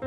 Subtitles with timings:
[0.00, 0.06] 大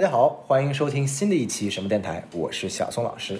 [0.00, 3.36] 家好，欢迎收听新的一期什么电台，我是小宋老师。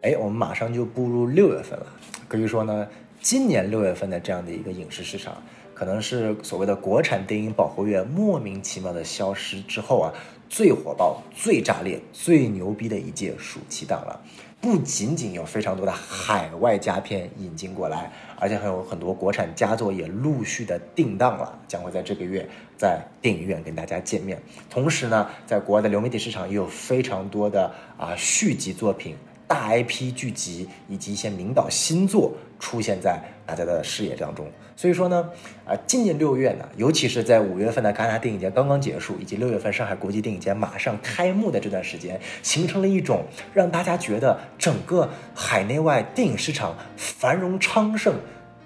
[0.00, 1.86] 哎，我们马上就步入六月份了，
[2.26, 2.88] 可以说呢，
[3.20, 5.40] 今年六月份的这样的一个影视市场，
[5.82, 10.14] 可能是所谓的国产电影保护月莫名其妙的消失之后啊，
[10.48, 14.20] 最火爆、最炸裂、最牛逼的一届暑期档了。
[14.60, 24.40] 不仅仅有非常多的海外佳片引进过来，而且还有很多国产佳作也陆续的定档了，将会在这个月在电影院跟大家见面。
[24.70, 29.16] 同时呢，在国外的流媒体市场也有非常多的啊续集作品。
[29.52, 35.28] 大 IP 剧集以及一些名导新作出现在大家的视野当中，所以说呢，
[35.66, 48.14] 啊，今年六月呢，尤其是在五月份的戛纳电影节刚刚结束，以及六月份上海国际电影节马上开幕的这段时间，形成了一种让大家觉得整个海内外电影市场繁荣昌盛、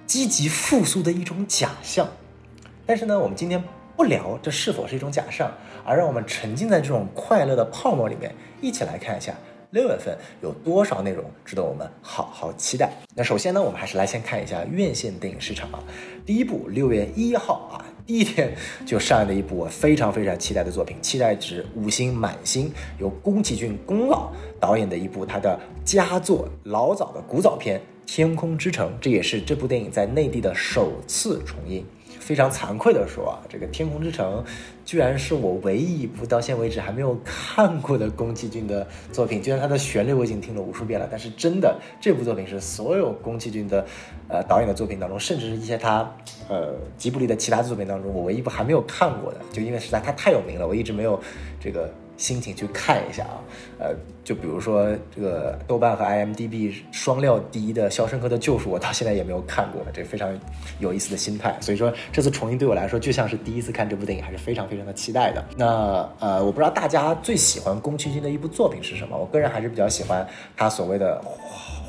[0.06, 2.08] 积极复苏的一种假象。
[2.86, 3.60] 但是呢，我们今天
[3.96, 5.50] 不聊这是否是一种假象，
[5.84, 9.34] 而让我们沉浸在这种快乐的泡沫里面，一起来看一下。
[9.70, 12.90] 六月份有多少内容值得我们好好期待？
[13.14, 15.82] 那首先呢，我们还是来先看一下院线电影市场啊。
[16.24, 18.54] 第一部六月一号啊，第一天
[18.86, 31.84] 就上映的一部我非常非常期待的作品，期待值五星满星，由宫崎骏宫老导演的一部他的佳作，老早的古早片《天空之城》，这也是这部电影在内地的首次重映。
[32.26, 34.42] 非常惭愧的说啊，这个《天空之城》
[34.84, 39.40] 居然是我唯一一部到现为止还没有看过的宫崎骏的作品。
[39.40, 43.86] 就算它的旋律我已经听了无数遍了，但是真的这部作品是所有宫崎骏的
[44.26, 46.12] 呃导演的作品当中，甚至是一些他
[46.48, 49.38] 呃吉卜力的其他作品当中，我唯一一部还没有看过的。
[49.52, 51.20] 就因为实在他太有名了，我一直没有
[51.60, 51.88] 这个。
[52.16, 53.38] 心情去看一下啊，
[53.78, 60.28] 呃，就比如说这个豆瓣和 IMDB 双料第一的《肖申克的救赎》，我到现在也没有看过，这非常
[60.78, 61.56] 有意思的心态。
[61.60, 65.44] 所以说这次重映对我来说就像是第一次看这部电影，还是非常非常的期待的。
[65.56, 69.16] 那呃，我不知道大家最喜欢宫崎骏的一部作品是什么？
[69.16, 70.26] 我个人还是比较喜欢
[70.56, 71.22] 他所谓的。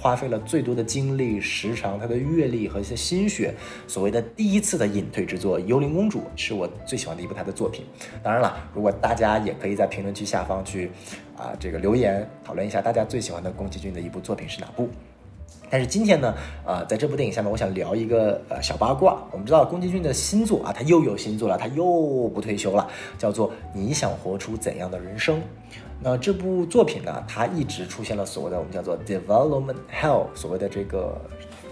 [0.07, 3.53] 花费了最多的精力、时长、他的阅历和一些心血，
[3.90, 7.84] 所谓的第一次的隐退之作《幽灵公主》是我最喜欢的一部他的作品。
[8.23, 10.90] 当然了，如果大家也可以在评论区下方去
[11.35, 14.88] 啊这个留言讨论一下，大家最喜欢的宫崎骏的一部作品是哪部？
[15.69, 16.33] 但是今天呢，
[16.66, 19.17] 呃，在这部电影下面，我想聊一个呃小八卦。
[19.31, 21.85] 我们知道宫崎骏的新作啊，他又有新作了，他又
[22.33, 25.38] 不退休了，叫做《你想活出怎样的人生》。
[26.00, 31.19] 那这部作品呢，它一直出现了所谓的我们叫做 development hell，所谓的这个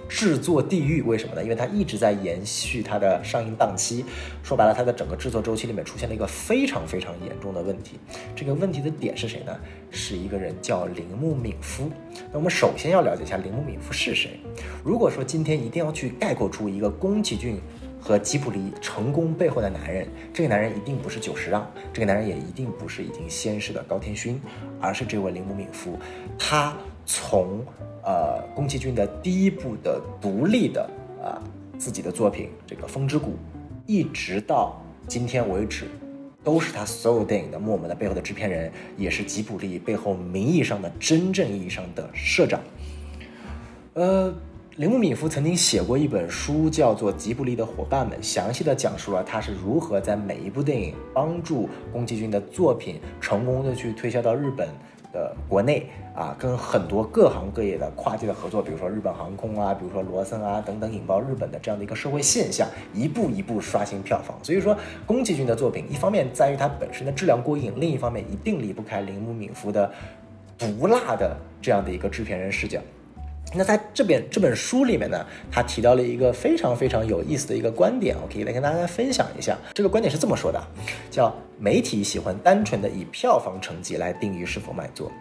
[0.08, 1.02] 制作地狱。
[1.02, 1.44] 为什么呢？
[1.44, 4.06] 因为它一直在延续它的上映档期。
[4.44, 8.00] 说白了，它的整个制作周期里面出现了一个非常非常严重的问题。
[8.36, 9.56] 这个问题的点是谁呢？
[9.92, 11.90] 是一个人叫铃木敏夫。
[12.32, 14.40] 那我们首先要了解一下铃木敏夫是谁。
[14.84, 17.60] 如果说今天一定要去概括出一个宫崎骏。
[17.98, 24.40] 和吉卜力成功背后的男人，这个男人一定不是久石让，这个男人也一定不是已经仙逝的高天勋，
[24.80, 25.98] 而是这位铃木敏夫。
[26.38, 27.64] 他从
[28.04, 30.90] 呃宫崎骏的第一部的独立的
[31.24, 31.42] 啊
[31.78, 33.30] 自己的作品这个《风之谷》，
[33.86, 35.86] 一直到今天为止，
[36.44, 42.60] 都是他所有电影的默默的背后的制片人，也是吉卜力背后名义上的真正意义上的社长。
[43.94, 44.34] 呃。
[44.78, 54.68] 铃木敏夫曾经写过一本书，叫做《吉卜力的伙伴们》，详细的讲述了他是如何在每一部电影帮助宫崎骏的作品成功的去推销到日本
[55.16, 64.38] 的国内啊，跟很多各行各业的跨界的合作，比如说日本航空啊，比如说罗森啊等等，引爆日本的这样的一个社会现象，一步一步刷新票房。
[64.44, 69.90] 所以说，宫崎骏的作品一方面在于它本身的质量过硬，另一方面一定离不开铃木敏夫的
[70.58, 72.82] 毒辣的这样的一个制片人视角。
[73.58, 79.58] 那在这边这本书里面呢，他提到了一个非常非常有意思的一个观点，我可以来跟大家分享一下。
[79.74, 80.62] 这个观点是这么说的，
[81.10, 85.12] 叫媒体喜欢单纯的以票房成绩来定义是否卖座，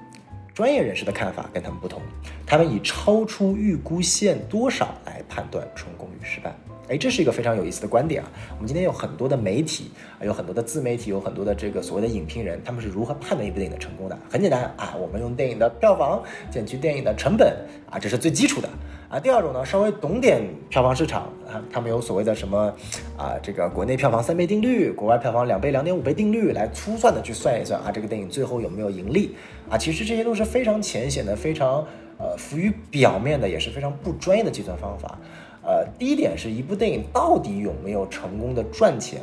[0.52, 2.02] 专业人士的看法跟他们不同，
[2.46, 6.54] 他们以超出预估线多少来判断成功与失败。
[6.88, 8.30] 哎，这是一个非常有意思的观点啊！
[8.50, 9.90] 我们今天有很多的媒体，
[10.22, 14.18] 有很多的自媒体，有很多的这个所谓的影评人，他们是如何判断一部电影的成功的？
[14.30, 17.56] 很简单啊，我们用电影的票房减去电影的成本
[17.90, 18.68] 啊，这是最基础的
[19.08, 19.18] 啊。
[19.18, 22.70] 第二种呢，稍微懂点票房市场啊，他们有所谓的什么
[23.16, 29.34] 啊，这个国内票房三倍定律，国外票房两倍、两点五倍定律来粗算的去算一算啊，这个电影最后有没有盈利
[29.70, 29.78] 啊？
[29.78, 31.86] 其实这些都是非常浅显的、非常
[32.18, 35.18] 呃浮于表面的，也是非常不专业的计算方法。
[35.64, 39.20] 呃，第一点是一部电影到底有没有成功的赚钱，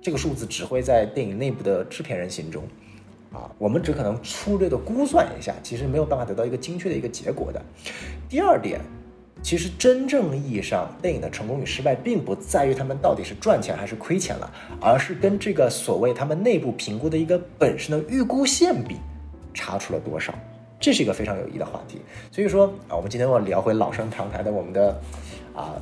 [0.00, 2.62] 这个数字只会在电影内部的制片人心中。
[3.32, 7.60] 啊，我们只可能粗略的估算一下，其实没有办法得到一个精确的一个结果的。
[8.28, 8.78] 第二点，
[9.42, 18.96] 其实真正意义上电影的成功与失败，并不在于他们到底是赚钱还是亏钱了，而是跟这个所谓他们内部评估的一个本身的预估线比，
[19.54, 20.34] 差出了多少。
[20.78, 22.02] 这是一个非常有意义的话题。
[22.30, 25.00] 所以说啊，我们今天要聊回老生常谈的我们的
[25.54, 25.74] 啊。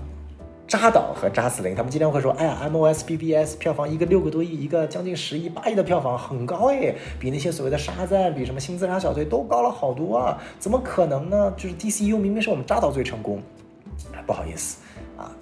[0.69, 10.38] 扎导和扎斯林，他们经常会说：“哎呀，MOS BBS 票房一个六个多亿，一个将近十亿、八亿的票房很高哎，比那些所谓的沙赞、比什么新自杀小队都高了好多啊！
[10.61, 11.52] 怎么可能呢？
[11.56, 13.43] 就是 DCU 明明是我们扎导最成功，
[14.25, 14.78] 不好意思
[15.19, 15.32] 啊，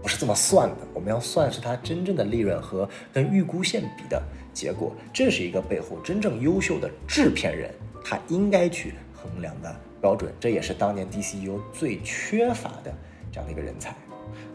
[0.00, 0.76] 不是这么算的。
[0.94, 4.22] 我们要算是它真正的利润和跟预估线比的
[4.54, 7.70] 结果，这是一个背后真正优秀的制片人
[8.02, 10.32] 他应该去衡量的标准。
[10.40, 12.90] 这也是当年 DCU 最缺乏的
[13.36, 13.94] 这样的一个人才。”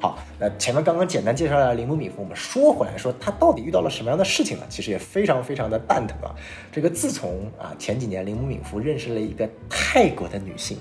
[0.01, 4.63] 好，那前面刚刚简单介绍了铃木敏夫，我们说回来，说他到底遇到了什么样的事情呢？
[4.67, 6.33] 其实也非常非常的蛋疼啊。
[6.71, 10.79] 这个自从啊前几年铃木敏夫认识了一个泰国的女性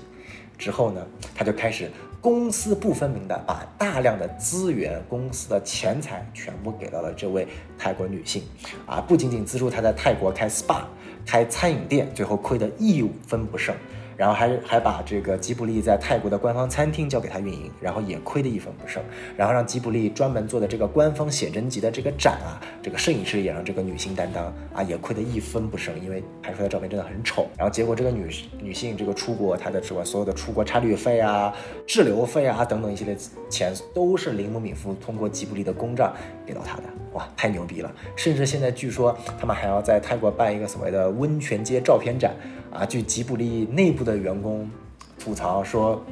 [0.57, 1.05] 之后呢，
[1.35, 8.41] 他就开始公私不分明的把大量的资源、公司的钱财全部给到了这位泰国女性，
[8.87, 10.81] 啊，不仅仅资助她在泰国开 SPA、
[11.27, 13.75] 开餐饮店，最后亏得一分不剩。
[14.21, 19.01] 然后还还把这个吉卜力在泰国的官方餐厅交给他运营，然后也亏得一分不剩。
[19.35, 27.47] 然后让吉卜力专门做的这个官方写真集的这个展啊，这个摄影师也让这个女性担当啊，也亏得一分不剩，因为拍出来的照片真的很丑。
[27.57, 28.29] 然后结果这个女
[28.61, 31.51] 女性这个出国，她的什么所有的出国差旅费啊、
[31.87, 33.17] 滞留费啊等等一系列
[33.49, 36.13] 钱，都是林姆敏夫通过吉卜力的公账
[36.51, 36.83] 给到他的。
[37.13, 37.89] 哇，太牛逼了！
[38.17, 42.35] 甚至现在据说他们还要在泰国办一个所谓的温泉街照片展
[42.69, 42.85] 啊。
[42.85, 44.69] 据吉卜力内部的员工
[45.17, 46.03] 吐槽说，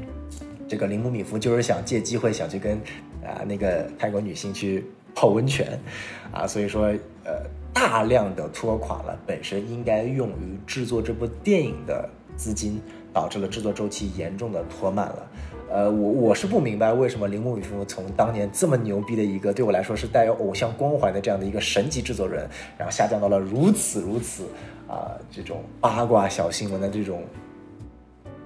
[0.66, 2.78] 这个铃木敏夫就是想借机会想去跟
[3.22, 5.78] 啊那个泰国女性去泡温泉
[6.32, 6.48] 啊。
[6.48, 6.84] 所以说，
[7.26, 12.82] 呃，大量的拖垮了本身应该用于制作这部电影的资金，
[13.14, 15.28] 导致了制作周期严重的拖慢了。
[15.72, 24.46] 呃，我我是不明白为什么铃木敏夫从当年这么牛逼的一个对我来说是带有偶像光环的这样的一个神级制作人，然后下降到了如此如此
[24.88, 27.24] 啊这种八卦小新闻的这种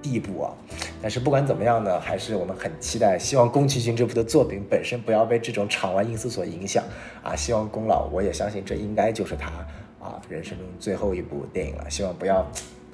[0.02, 0.52] 地步啊。
[1.00, 6.84] 但是不管怎么样呢，还是我们很期待，希望宫崎骏这部的作品本身不要被这种场外因素所影响
[7.22, 7.34] 啊。
[7.34, 9.50] 希望宫老，我也相信这应该就是他
[9.98, 12.46] 啊人生中最后一部电影了，希望不要。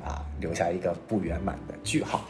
[0.05, 2.21] 啊，留下一个不圆满的句号。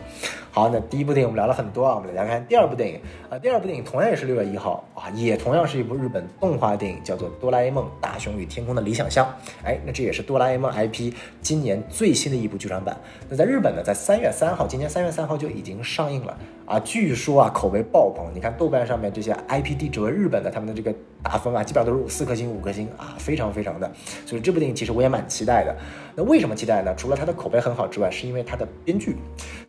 [0.52, 3.38] 好，那第一部电影我们聊了很多啊，我们来看第二部电影啊。
[3.38, 9.24] 第二部电影同样也是六月一号啊，也同样是一部日本动画电影，叫做《哆啦 A 梦：大雄与天空的理想乡》。
[9.64, 12.96] 哎，那这也是哆啦 A 梦 IP 今年最新的一部剧场版。
[13.28, 16.36] 那在日本呢，在三月三号，今年三月三号就已经上映了
[16.70, 16.80] 啊。
[16.80, 18.30] 据说啊，口碑爆棚。
[18.34, 23.90] 你看豆瓣上面这些 IP 地址为日本的他们的这个打分啊，基本上都是四颗星、五颗星啊，非常非常的。
[24.24, 25.76] 所以这部电影其实我也蛮期待的。
[26.14, 26.94] 那为什么期待呢？
[26.96, 29.16] 除了它的口碑很好之外，是因为它的编剧。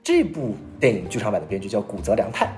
[0.04, 2.52] 这部电影剧场版的编剧叫古泽良太。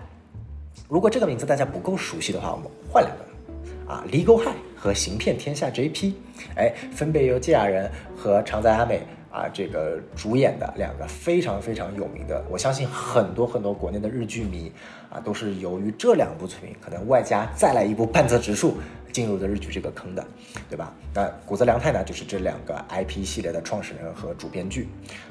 [0.89, 6.13] 如果这个名字大家不够熟悉的话，我们换两个啊，Legal High 和行骗天下 JP，
[6.55, 9.01] 哎，分别由芥雅人和长泽雅美
[9.33, 14.71] 啊这个主演的两个非常非常有名的，我相信很多很多国内的日剧迷
[15.09, 18.75] 啊，都是由于这两部作品，可能外加再来一部半泽直树。
[19.11, 20.25] 进入的日剧这个坑的，
[20.67, 20.91] 对吧？
[21.13, 24.87] 那古泽良太呢，就是这两个 IP 系列的创始人和主编剧，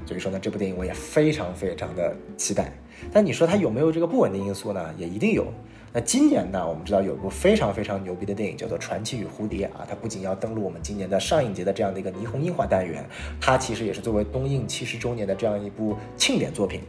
[0.06, 2.72] 所以说呢，这部电影我也非常非常的期待。
[3.12, 4.94] 但你说它有没有这个不稳定因素呢？
[4.96, 5.52] 也一定有。
[5.94, 13.04] 那今年呢，我们知道有一部非常非常牛逼的电影叫做《传奇与蝴蝶》啊，它不仅要登陆我们今年的上影节的这样的一个霓虹樱花单元，
[13.38, 16.80] 它其实也是作为东映七十周年的这样一部庆典作品，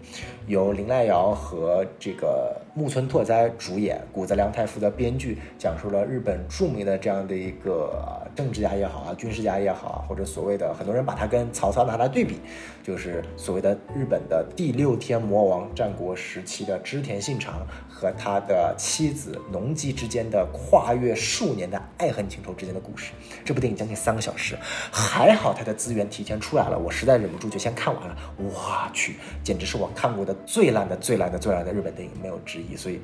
[0.48, 12.38] 由林濑遥和这个木村拓哉主演，谷泽良太负责编剧，讲述了日本著名的这样的一个政治家也好啊，军事家也好啊，或者所谓的很多人把它跟曹操拿来对比，
[12.82, 17.68] 就是所谓的日本的第六天魔王，战国时期的织田信长
[18.04, 18.76] 和他的。
[18.76, 23.12] 妻子农机之间的跨越数年的爱恨情仇之间的故事，
[23.46, 24.58] 这部电影将近三个小时，
[24.92, 28.18] 还好它的资源提前出来了，我实在忍不住就先看完了。
[28.36, 28.52] 我
[28.94, 32.76] 去，简直是我看过的最烂的、最烂的、最烂的日本电影，没有之一。
[32.76, 33.00] 所以，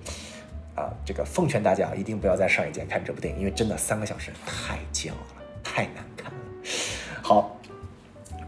[0.76, 6.38] 啊，这个奉劝大家一定不要在上一节看这部电影，因为真的三个小时太煎熬了，太难看了。
[7.22, 7.58] 好，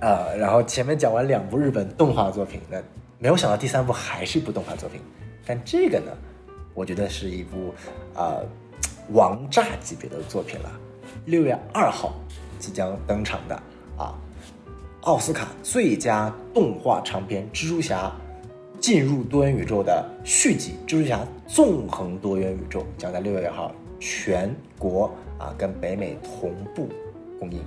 [0.01, 2.81] 呃，然后前面讲完两部日本动画作品，那
[3.19, 4.99] 没有想到第三部还是一部动画作品，
[5.45, 6.11] 但这个呢？
[6.73, 7.73] 我觉得是一部，
[8.15, 8.45] 呃，
[9.13, 10.71] 王炸级别的作品了。
[11.25, 12.13] 六月二号
[12.59, 13.55] 即将登场的
[13.97, 14.13] 啊，
[15.01, 18.11] 奥斯卡最佳动画长片《蜘蛛侠：
[18.79, 26.89] 进入多元宇宙》的续集《蜘蛛侠：纵横多元宇宙》将在六月二号全国啊跟北美同步
[27.39, 27.61] 公映。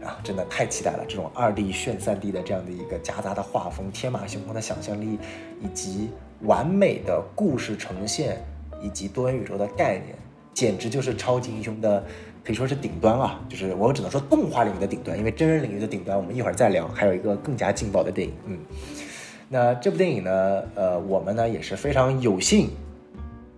[0.00, 1.04] 啊，真的太期待了！
[1.08, 5.18] 这种二 D 炫三 D 的这样的一个夹杂的画风、天马行空的想象力，
[5.60, 6.08] 以及
[6.42, 8.42] 完美的故事呈现，
[8.82, 10.14] 以及多元宇宙的概念，
[10.54, 12.04] 简直就是超级英雄的
[12.44, 13.40] 可以说是顶端啊！
[13.48, 16.86] 就是我只能说动画领域的顶端，因为真人领域的顶端我们一会儿再聊。
[16.88, 18.58] 还有一个更加劲爆的电影，嗯，
[19.48, 22.70] 那这部电影呢，呃，我们呢也是非常有幸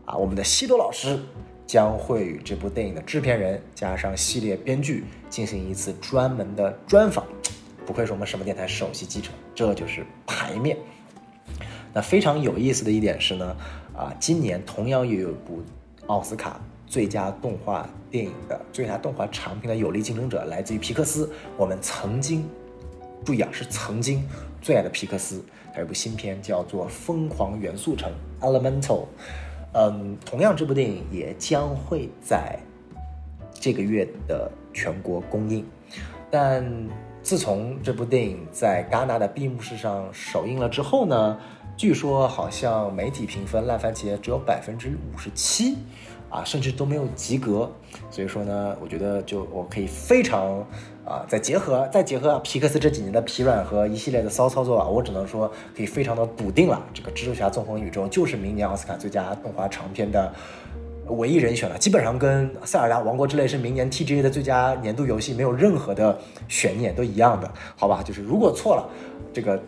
[0.04, 1.18] 啊，我们的西多老师。
[1.66, 7.24] 将会与这部电影的制片人加上系列编剧进行一次专门的专访，
[7.86, 10.76] 不愧是我们什么电台首席记者，这就是排面。
[11.92, 13.56] 那非常有意思的一点是呢，
[13.96, 15.62] 啊，今年同样也有一部
[16.06, 21.30] 奥斯卡最佳动画电影的最佳动画长片的有力竞争者，来自于皮克斯。
[21.56, 22.48] 我们曾经，
[23.24, 24.26] 注意啊，是曾经
[24.60, 25.42] 最爱的皮克斯，
[25.72, 28.10] 它有部新片叫做《疯狂元素城》
[28.44, 29.04] （Elemental）。
[29.72, 32.58] 嗯，同样，这部电影也将会在
[33.52, 35.64] 这个月的全国公映。
[36.28, 36.64] 但
[37.22, 41.38] 自从这部电影在戛纳的闭幕式上首映了之后呢，
[41.80, 45.78] 据说好像媒体评分烂番茄只有百分之五十七。
[46.28, 47.68] 啊，甚至都没有及格，
[48.08, 50.64] 所以说呢，我觉得就我可以非常
[51.04, 60.32] 啊，再结合再结合皮克斯这几年的疲软和一系列的骚操作啊，我只能说可以非常的笃定了，这个蜘蛛侠纵横宇宙就是明年奥斯卡最佳动画长片的
[61.08, 68.04] 唯一人选了，基本上跟塞尔达王国之泪是明年 TGA 的最佳年度游戏没有任何的悬念，都一样的，好吧？
[68.04, 68.88] 就是如果错了，
[69.32, 69.60] 这个。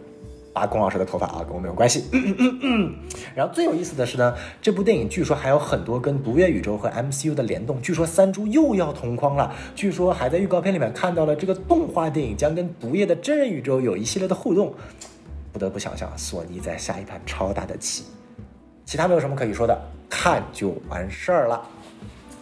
[0.52, 2.04] 啊龚老师的头发啊，跟我没有关系。
[2.12, 2.94] 嗯嗯嗯
[3.34, 7.80] 然后最有意思的是呢，这部电影据说还有很多跟毒液宇宙和 MCU 的联动。
[7.80, 14.74] 据说三株又要同框了，据说还在预告片里面看到了这个动画电影将跟毒液的真人宇宙有一系列的互动。
[15.52, 18.04] 不得不想象，索尼在下一盘超大的棋。
[18.84, 19.78] 其他没有什么可以说的，
[20.08, 21.62] 看就完事儿了。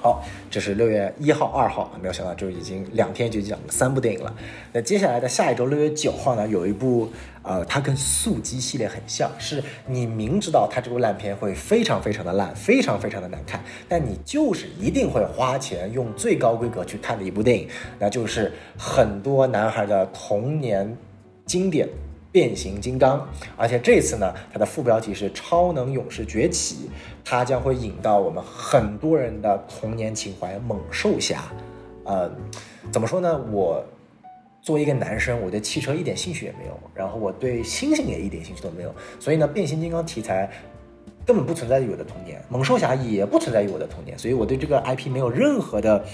[0.02, 4.34] 好，这是六月一号、二号没有想到就已经两天就讲了三部电影了。
[4.72, 7.10] 那接下来的下一周六月九号呢，有一部，
[7.42, 20.96] 呃，它跟《速激》系列很像，是你明知道它这部烂片会非常非常的烂，非常非常的难看，但你就是一定会花钱用最高规格去看的一部电影，那就是很多男孩的童年
[21.44, 21.86] 经典。
[22.32, 26.88] 变形金刚，而且这次呢，它的副标题是“超能勇士崛起”，
[27.24, 31.42] 它将会引到我们很多人的童年情怀——猛兽侠。
[32.04, 32.30] 呃，
[32.92, 33.36] 怎么说呢？
[33.50, 33.84] 我
[34.62, 40.48] 作为一个男生，我对汽车一点兴趣也没有，然后我对猩猩也一点兴趣都没有，所以呢，变形金刚题材
[41.26, 46.04] 根本不存在于我的童年，猛兽侠也不存在于我的童年，所以我对这个 IP 没有任何的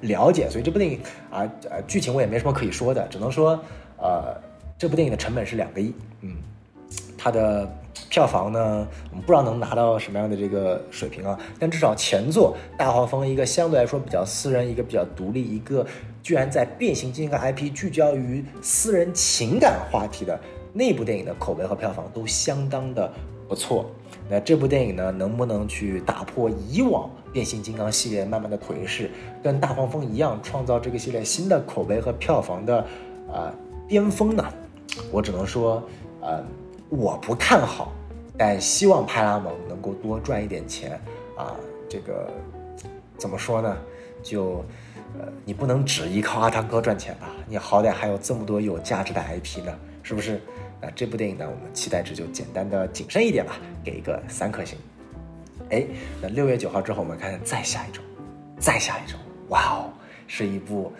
[0.00, 0.98] 了解，所以这部电影
[1.30, 3.62] 啊，呃，剧情我也没什么可以说的，只能说，
[3.98, 4.34] 呃。
[4.78, 6.36] 这部电影的成本是两个亿，嗯，
[7.16, 7.66] 它的
[8.10, 15.86] 票房呢，我们不知道能拿到什么样的这个水平啊，但至少前作大黄蜂一个相对来说比较私人、一个比较独立、一个
[16.22, 20.38] 居然在变形金刚 IP 聚焦于私人情感话题的
[20.74, 23.10] 那部电影的口碑和票房都相当的
[23.48, 23.90] 不错。
[24.28, 29.10] 那这部电影呢，能不能去打破以往变形金刚系列慢慢的颓势，
[29.42, 32.78] 跟大黄蜂一样创造这个系列新的口碑和票房的
[33.32, 33.54] 啊
[33.88, 34.44] 巅峰呢？
[35.10, 35.82] 我只能说，
[36.20, 36.44] 呃，
[36.88, 37.92] 我不看好，
[38.36, 41.00] 但希望派拉蒙能够多赚一点钱
[41.36, 41.54] 啊。
[41.88, 42.30] 这个
[43.16, 43.76] 怎么说呢？
[44.22, 44.64] 就
[45.18, 47.28] 呃，你不能只依靠阿汤哥赚钱吧？
[47.46, 49.72] 你好歹还有这么多有价值的 IP 呢，
[50.02, 50.40] 是不是？
[50.80, 54.76] 那这部电影呢，我们期待值就简单的谨慎一点吧，给一个三颗星。
[55.70, 55.86] 哎，
[56.20, 58.02] 那六月九号之后，我们看再下一周，
[58.58, 59.16] 再下一周，
[59.48, 59.90] 哇哦，
[60.26, 60.92] 是一部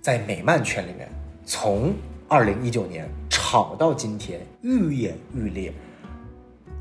[0.00, 1.06] 在美漫圈里面
[1.44, 1.92] 从
[2.30, 3.06] 二零一九年。
[3.42, 5.72] 炒到今天愈演愈烈，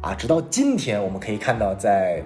[0.01, 2.21] 啊，直到今天我们可以看到，在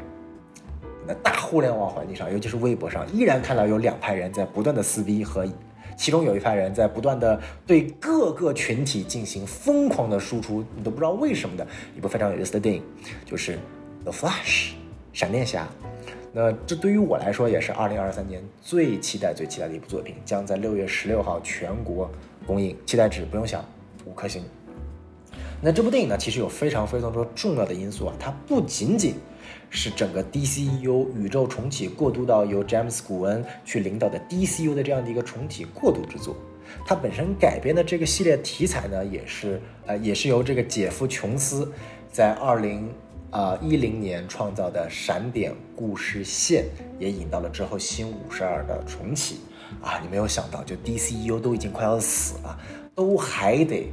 [1.08, 5.48] 那大互联网环境上，尤其是微博上，依然看到有两派人在不断的撕逼，和
[5.96, 11.66] 其中有一派人在不断的对各个群体进行疯狂的输出，你都不知道为什么的
[11.96, 12.84] 一部非常有意思的电影，
[13.26, 13.54] 就是
[14.04, 14.72] 《The Flash》
[15.14, 15.66] 闪电侠。
[16.34, 22.12] 那这对于我来说也是二零二三年最期待、最期待的一部作品，将在六月十六号全国
[22.46, 23.64] 供应，期待值不用想。
[24.06, 24.44] 五颗星。
[25.62, 28.14] 那这部电影呢，其实有非常非常多重要的因素啊。
[28.20, 29.16] 它不仅仅
[29.70, 36.36] 是整个 DCU 宇宙重启过渡到由詹姆斯·古恩去领导的 DCU 的这样的一个重启过渡之作，
[36.86, 41.72] 它本身改编的这个系列题材呢，也是呃，也是由这个杰夫·琼斯
[42.12, 42.90] 在二零
[43.32, 46.66] 啊一零年创造的闪点故事线，
[47.00, 49.38] 也引到了之后新五十二的重启
[49.84, 50.00] 啊。
[50.02, 52.58] 你没有想到，就 DCU 都已经快要死了。
[52.96, 53.92] 都还得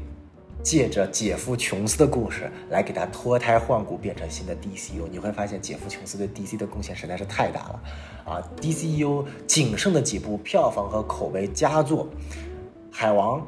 [0.62, 5.08] 借着姐夫琼斯的故事来给他脱胎换骨，变成新的 DCU。
[5.10, 7.80] 你会发现，姐夫琼斯对 DC 的贡献实在是太大了
[8.26, 12.06] 啊！DCU 仅剩的几部票房和口碑佳作，
[12.90, 13.46] 海王、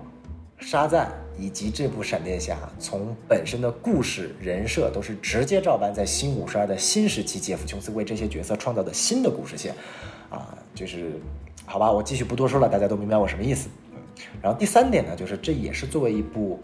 [0.59, 9.75] 沙赞以及这部闪电侠，从本身的故事人设都是直接照搬在新五十二的新时期，杰夫·琼斯为这些角色创造的新的故事线，
[10.31, 11.21] 啊，就是
[11.65, 13.69] 好吧，我继续不多说了，大家都明白我什么意思。
[14.41, 16.61] 然后第三点呢，就是这也是作为一部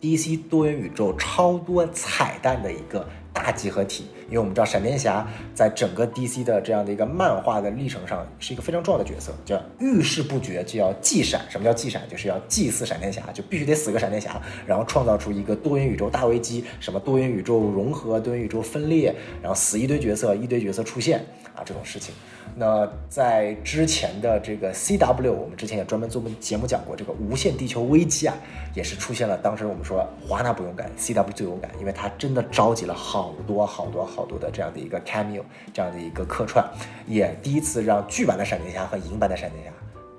[0.00, 3.06] DC 多元宇宙超多彩蛋的一个。
[3.34, 11.44] 大集合体，因为我们知道闪电侠在整个 DC 的这样的一个漫画的历程上是一个非常重要的角色，叫遇事不决就要祭闪。
[11.50, 12.08] 什么叫祭闪？
[12.08, 19.12] 就是要祭祀闪电侠，就必须得死个闪电侠，然后创造出一个多元宇宙大危机，什么多元宇宙融合、多元宇宙分裂，
[19.42, 21.18] 然后死一堆角色，一堆角色出现
[21.56, 22.14] 啊，这种事情。
[22.56, 28.34] 那在之前的这个 CW，我们之前也专门做过节目讲过这个无限地球危机啊，
[28.74, 29.36] 也是出现了。
[29.38, 35.42] 当时我们说华纳不勇敢，CW 最勇敢，因为他真的召集了好多好多好多的这样的一个 cameo，
[35.72, 36.64] 这样的一个客串，
[37.08, 39.72] 也第一次让剧版的闪电侠和影版的闪电侠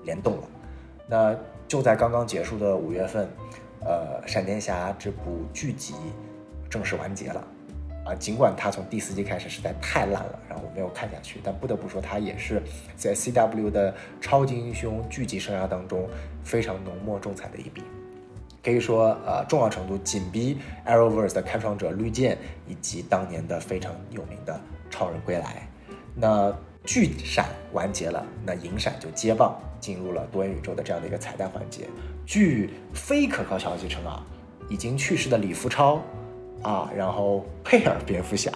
[0.03, 0.43] 联动了。
[1.07, 1.33] 那
[1.69, 3.29] 就在刚刚结束的五月份，
[3.79, 5.93] 呃，闪电侠这部剧集
[6.69, 7.41] 正式完结了。
[8.05, 12.62] 啊，尽管它从第四季开始实在太烂了，然后我没有看下去，但不得不说，它也是
[12.95, 16.07] 在 CW 的超级英雄剧集生涯当中
[16.43, 17.81] 非常浓墨重彩的一笔，
[18.63, 25.67] 可以说，呃，重要程度紧逼 Arrowverse 的开创者绿箭以及当年的非常有名的超人归来。
[26.13, 31.89] 那剧闪完结了，那影闪就接棒进入了多元宇宙的这样的一个彩蛋环节。
[32.24, 34.24] 据非可靠消息称啊，
[34.69, 36.00] 已经去世的李福超。
[36.65, 38.51] 啊，然后佩尔蝙蝠侠、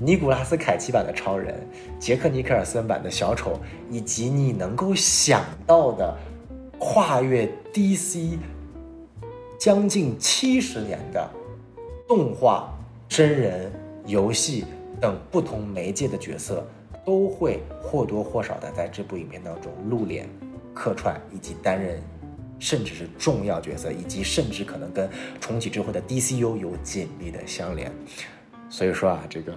[0.00, 1.54] 尼古拉斯凯奇版的超人、
[1.96, 3.56] 杰克尼克尔森版的小丑，
[3.88, 6.12] 以及你能够想到的
[6.76, 8.36] 跨越 DC
[9.60, 11.30] 将近七十年的
[12.08, 12.68] 动画、
[13.08, 13.70] 真人、
[14.06, 14.64] 游戏
[15.00, 16.66] 等不同媒介的角色，
[17.04, 20.28] 都会或多或少的在这部影片当中露脸、
[20.74, 22.02] 客串以及担任。
[22.58, 25.08] 甚至是重要角色，以及甚至可能跟
[25.40, 27.92] 重启之后的 DCU 有紧密的相连。
[28.68, 29.54] 所以说啊，这个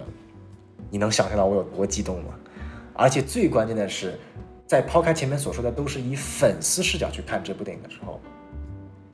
[0.90, 2.34] 你能想象到我有多激动吗？
[2.94, 4.18] 而且最关键的是，
[4.66, 8.20] 在抛开前面所说的都是以粉丝视角去看这部电影的时候，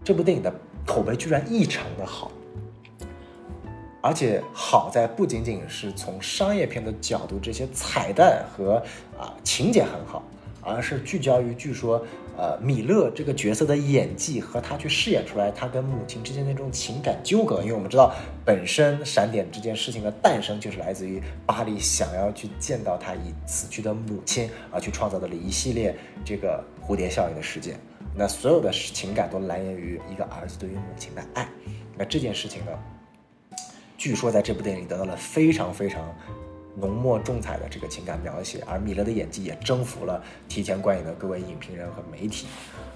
[0.03, 0.53] 这部电影的
[0.85, 2.31] 口碑居然异常的好。
[4.03, 8.83] 而且好在不仅仅是从商业片的角度，这些彩蛋和
[9.18, 10.22] 啊情节很好。
[10.68, 12.05] 而是聚焦于，据说，
[12.37, 17.62] 呃，米勒这个角色的演技和他去饰演出来他跟母亲之间那种情感纠葛。
[17.62, 27.79] 因为我们知道，本身闪点这件事情的诞生就是来自于巴黎想要去见到他已死去的母亲而去创造的了一系列这个蝴蝶效应的事件。
[28.14, 31.49] 那所有的情感都来源于一个儿子对于母亲的爱。
[31.96, 32.72] 那这件事情呢，
[33.96, 36.03] 据说在这部电影里得到了非常非常。
[36.78, 42.46] 浓墨重彩的这个情感描写，而米勒的演技也征服了提前观影的各位影评人和媒体，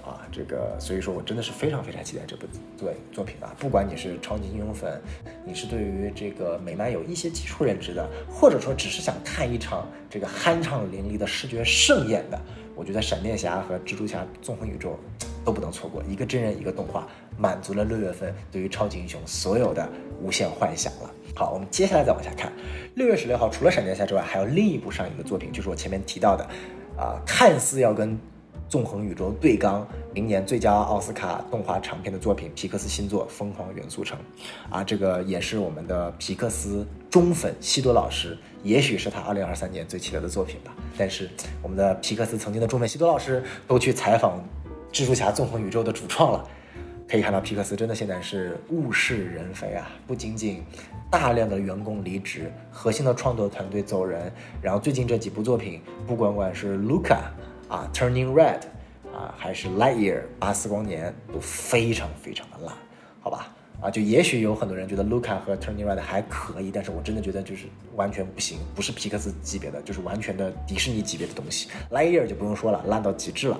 [0.05, 2.45] 啊，这个所以说我真的是非常非常期待这部
[2.77, 3.55] 作作品啊！
[3.57, 5.01] 不管你是超级英雄粉，
[5.43, 12.39] 你是对于这个美漫有一些基础认知的，或者说只是想看一场这个酣畅淋漓的视觉盛宴的，
[12.75, 14.99] 我觉得闪电侠和蜘蛛侠纵横宇宙
[15.43, 19.89] 都不能错过，一个真人一个动画，满足了六月份对于超级英雄所有的
[20.21, 21.11] 无限幻想了。
[21.35, 22.51] 好，我们接下来再往下看。
[22.95, 26.43] 六月十六号，除了闪电侠之外，还有另一部上映的作品，就是我前面提到的，
[26.97, 28.19] 啊，看似要跟
[28.67, 34.17] 纵横宇宙对刚，明年最佳奥斯卡动画长片的作品——皮克斯新作《疯狂元素城》。
[34.73, 40.75] 啊，这个也是我们的皮克斯忠粉西多老师，也许是他二零二三年最期待的作品吧。
[40.97, 41.29] 但是，
[41.61, 44.41] 我们的皮克斯曾经的忠粉西多老师都去采访
[44.91, 46.45] 蜘蛛侠纵横宇宙的主创了。
[47.09, 49.91] 可以看到，皮克斯真的现在是物是人非啊！
[50.07, 50.63] 不仅仅
[51.11, 57.17] 大量的员工离职，核心的创作团队走人，然后最近这几部作品，不管管是 Luca
[57.67, 58.61] 啊，Turning Red
[59.13, 62.73] 啊，还是 Lightyear 巴斯光年，都非常非常的烂，
[63.19, 63.53] 好吧？
[63.81, 67.65] 啊，就也许有很多人觉得 Luca 和 Turning Red 还可以，但是我真的觉得就是
[67.95, 71.67] 完全不行，不是皮克斯级别的，就是完全的迪士尼级别的东西。
[71.89, 73.59] Lightyear 就不用说了，烂到极致了。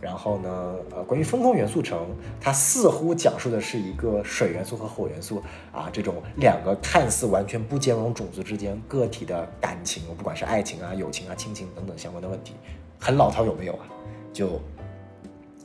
[0.00, 2.06] 然后呢，呃，关于疯狂元素城，
[2.40, 5.42] 它似乎讲述的是一个水元素和火元素
[5.72, 12.52] 啊，这种两个看似完全不兼容种族之间个体的感情，不管是爱情啊、友情啊、亲情等等相关的问题，
[12.96, 13.88] 很老套有没有啊？
[14.32, 14.60] 就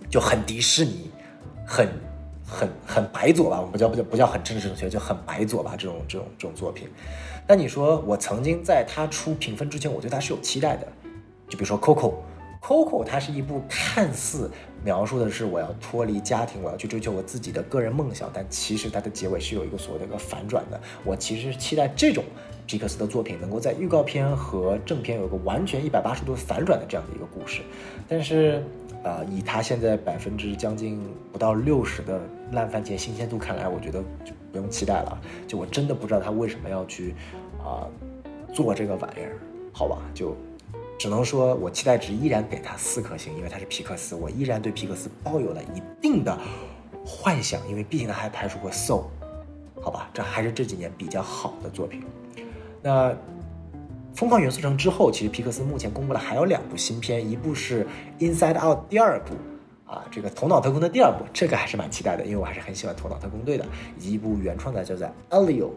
[0.10, 1.12] 就很迪士尼，
[1.64, 1.88] 很
[2.46, 3.58] 很很白左吧？
[3.58, 5.76] 我们不叫不叫不叫很正式正确，就很白左吧？
[5.78, 6.88] 这种这种这种作品。
[7.48, 10.88] 那你说我曾经在他出评分之前，我对他是有期待的，
[11.50, 12.14] 就比如说 Coco。
[12.66, 14.50] Coco 它是一部看似
[14.86, 20.80] 描述的是我要脱离家庭，我要去追求我自己的个人梦想，但其实它的结尾是有一个所谓的一个反转的。
[21.04, 22.24] 我其实是期待这种
[22.66, 27.62] 皮克斯的作品能够在预告片和正片有个完全一百八十度反转的这样的一个故事，
[28.08, 28.64] 但是。
[29.04, 32.22] 啊，以他现在百分之将近不到六十的
[32.54, 35.22] 烂番茄新鲜度看来，我觉得就不用期待了。
[35.46, 37.14] 就我真的不知道他为什么要去
[37.62, 37.84] 啊
[38.54, 39.38] 做这个玩意儿，
[39.74, 39.98] 好吧？
[40.14, 40.36] 就
[40.98, 46.38] 只能说我期待值依然给他四颗星，因为他是皮克斯，我依然对皮克斯抱有了一定的
[47.06, 49.02] 幻想，因为毕竟他还拍出过《Soul》，
[49.82, 50.10] 好吧？
[50.14, 52.04] 这还是这几年比较好的作品。
[52.82, 53.12] 那。
[54.16, 57.84] 《疯狂元素城》之后，其实皮克斯目前公布了还有两部新片，一部是
[58.20, 59.34] 《Inside Out》第二部，
[59.92, 63.66] 啊，这个《头脑特工》的第二部，这个还是蛮期待的，因为我还是很喜欢《头脑特工队》的，
[64.00, 65.70] 一部原创的叫做《Alio》，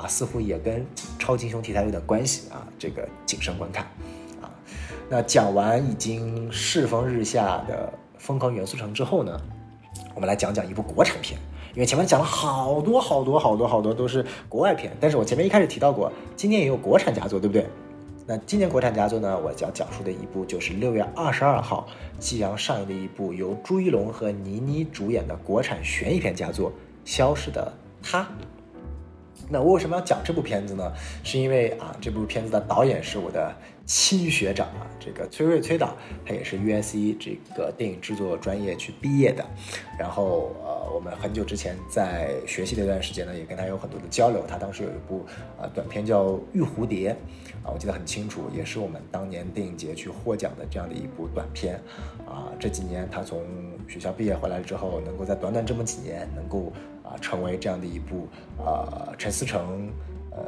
[0.00, 0.86] 啊，似乎也跟
[1.18, 3.84] 超级英雄题材有点关系啊，这个谨慎观看，
[4.40, 4.46] 啊，
[5.08, 9.36] 那讲完已经世风日下的《疯狂元素城》之后呢，
[10.14, 11.40] 我们来讲讲一部国产片。
[11.74, 17.66] 因为前面讲了好多好多好多好多都是国外片，但是我前面一开始提到过，今年也有国产佳作，对不对？
[18.26, 21.86] 那今年国产佳作呢，我要讲述的一部就是六月二十二号
[22.18, 26.70] 即将上映的一部由朱一龙和倪妮主演的国产悬疑片佳作
[27.04, 28.20] 《消失的她》。
[29.50, 30.92] 那我为什么要讲这部片子呢？
[31.24, 33.52] 是因为啊，这部片子的导演是我的
[33.84, 39.44] 亲学长啊，这个崔瑞崔导，他也是 USC 这个电影制作专业去毕业的。
[39.98, 44.44] 然后呃，我们很久之前在学习的一段时间呢，也跟他有很多的交流。
[44.46, 45.26] 他当时有一部
[45.60, 47.10] 啊短片叫《玉蝴蝶》，
[47.66, 51.74] 啊，我记得很清楚，也是我们当年电影节去获奖的这样的一部短片。
[52.24, 53.42] 啊，这几年他从
[53.90, 56.72] 学校毕业回来之后，能够在短短这么几年能够。
[57.02, 59.90] 啊，成为这样的一部，呃，陈思诚，
[60.30, 60.38] 呃，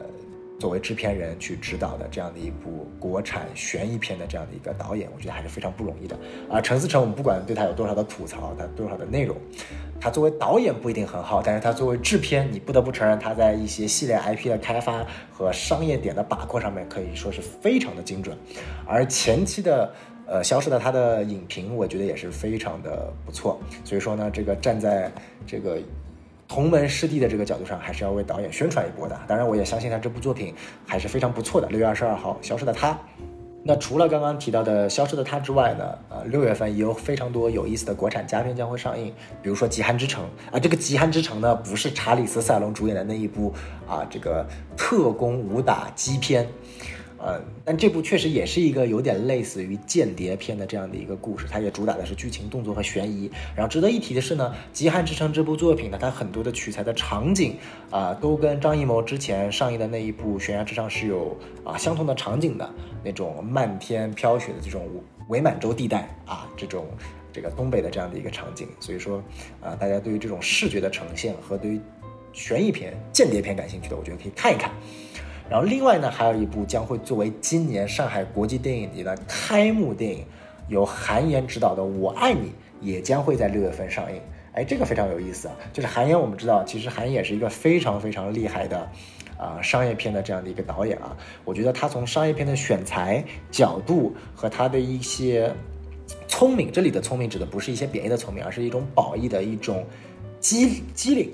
[0.60, 6.16] 作为制片人去指导的这样的一部国产悬疑片的这样的一个导演，我觉得还是非常不容易的。
[6.48, 9.36] 啊，陈思诚，我们不管对他有多少的吐槽，他多少的内容，
[10.00, 18.38] 他作为导演不一定很好，但是他作为制片，你不得不承认他在一些系列 IP 的开发和商业点的把控上面可以说是非常的精准。
[18.86, 19.92] 而前期的，
[20.32, 23.60] 呃，消失的他的影评，我觉得也是非常的不错。
[23.84, 25.12] 所以说呢，这个站在
[25.46, 25.78] 这个。
[26.48, 29.18] 同门师弟的这个角度上，还是要为导演宣传一波的。
[29.26, 30.54] 当然，我也相信他这部作品
[30.86, 31.66] 还是非常不错的。
[31.70, 32.92] 六月二十二号，《消失的他》。
[33.64, 35.98] 那除了刚刚提到的《消失的他》之外呢？
[36.10, 39.06] 呃，六月份也有非常多有意思的国产佳片将会上映，
[39.40, 40.22] 比如说《极寒之城》
[40.54, 40.60] 啊。
[40.60, 43.54] 这个《极寒之城》呢，不是查理斯·塞隆主演的那一部
[43.88, 46.46] 啊，这个特工武打机片。
[47.24, 53.30] 呃，但这部确实也是一个有点类似于间谍片的这样的一个故事，它也主打的是剧情、动作和悬疑。
[53.54, 57.56] 然后值得一提的是呢，《极寒之城》这部作品呢，它很多的取材的场景
[57.90, 62.68] 啊，都跟张艺谋之前上映的那一部《悬崖之上》是有啊相同的场景的，
[63.04, 64.88] 那种漫天飘雪的这种
[65.28, 66.84] 伪满洲地带啊，这种
[67.32, 68.66] 这个东北的这样的一个场景。
[68.80, 69.22] 所以说
[69.60, 71.80] 啊，大家对于这种视觉的呈现和对于
[72.32, 74.72] 悬疑片、间谍片感兴趣的，我觉得可以看一看。
[75.52, 80.24] 然后另外呢，还有一部将会作为今年上海国际电影节的开幕电影，
[80.68, 82.48] 由韩延执导的《我爱你》
[82.80, 84.18] 也将会在六月份上映。
[84.54, 85.54] 哎，这个非常有意思啊！
[85.70, 88.90] 就是韩延，我们知道，其实韩延也是一个非常非常厉害的，
[89.36, 91.14] 啊，商业片的这样的一个导演啊。
[91.44, 95.52] 我觉得他从商业片的选材角度和他的一些
[96.28, 99.84] 聪明，这里的聪明指的不是一些贬义的聪明，而是一种褒义的一种
[100.40, 101.30] 机机灵。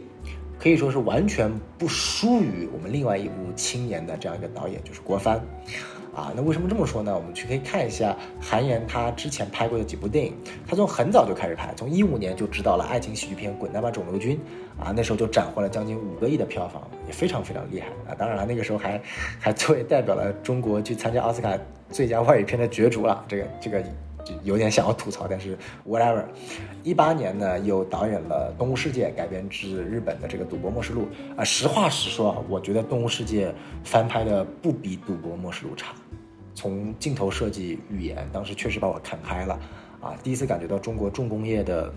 [0.59, 5.41] 可以说是完全不输于我们另外一部青年的这样一个导演，就是郭帆，
[6.15, 7.15] 啊，那为什么这么说呢？
[7.15, 10.35] 我们去可以看一下韩延他之前拍过的几部电影，
[10.67, 14.37] 他从很早就开始拍，从一五年就执导了爱情喜剧片《滚蛋吧，肿瘤君》，
[14.83, 18.15] 啊，那时候就斩获了将近五个亿的票房，也非常非常厉害啊。
[18.19, 19.01] 当然了，那个时候还
[19.39, 21.57] 还作为代表了中国去参加奥斯卡
[21.89, 23.83] 最佳外语片的角逐了，这个这个。
[24.43, 26.25] 有点想要吐槽，但是 whatever。
[26.83, 31.09] 一八年呢，又导演了《动物世界》，改编自日本的这个《赌博默示录》
[31.41, 31.45] 啊。
[31.45, 33.49] 实话实说啊，我觉得《动物世界》
[33.85, 35.95] 翻拍的不比《赌博默示录》差。
[36.55, 39.59] 从镜头设计、语言，当时确实把我看开了
[40.01, 40.15] 啊。
[40.23, 41.93] 第一次感觉到中国重工业的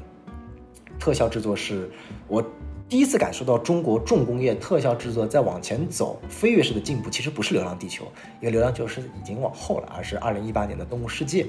[0.99, 1.89] 特效制作是，
[2.27, 2.43] 我
[2.87, 7.09] 第一次感受到中国重工业特效制作在往前走，飞跃式的进步。
[7.09, 8.05] 其实不是《流浪地球》，
[8.39, 11.43] 因为《流浪地球》是已经往后了，而是二零一八年的《动物世界》。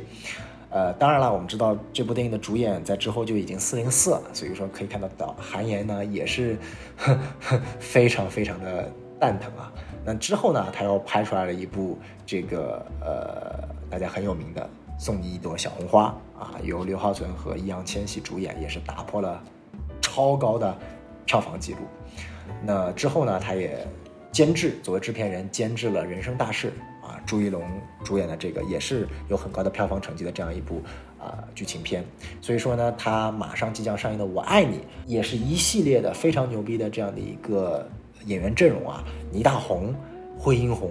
[0.72, 6.56] 呃，当然了，我们知道这部电影的主演在之后就已经四零四了，所以说可以看到韩延呢也是
[7.78, 9.70] 非常非常的蛋疼啊。
[10.02, 14.62] 那之后呢，他又拍出来了一部这个呃大家很有名的
[14.98, 19.38] 《送你一朵小红花》啊，由刘浩存和易烊千玺主演，也是打破了
[20.00, 20.74] 超高的
[21.26, 21.80] 票房记录。
[22.64, 23.86] 那之后呢，他也
[24.32, 26.68] 监制作为制片人监制了《人生大事》。
[27.26, 27.62] 朱一龙
[28.04, 30.82] 主演的这个也是有很高的票房成绩的这样一部
[31.18, 32.04] 啊剧情片。
[32.40, 37.88] 所以说呢，它马上即将上映的《我爱你》也是一系列的非常牛逼的这样的一个
[38.26, 39.94] 演员阵容啊，倪大红、
[40.38, 40.90] 惠英红、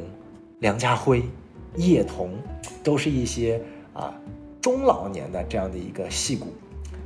[0.59, 1.23] 梁家辉、
[1.75, 2.37] 叶童，
[2.83, 3.61] 都是一些
[3.93, 4.13] 啊
[4.61, 6.47] 中老年的这样的一个戏骨。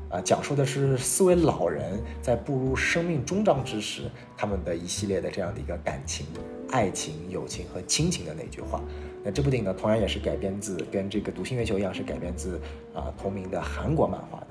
[0.08, 4.04] 啊，讲述的是四位老人在步入生命终章之时，
[4.38, 6.28] 他们的一系列的这样的一个感情、
[6.70, 8.80] 爱情、友情和亲情的那句话。
[9.26, 12.62] 那这部电影呢，同样也是改编自跟这个《独行月球》一样，是改编自
[12.94, 14.48] 啊同名的韩国漫画的。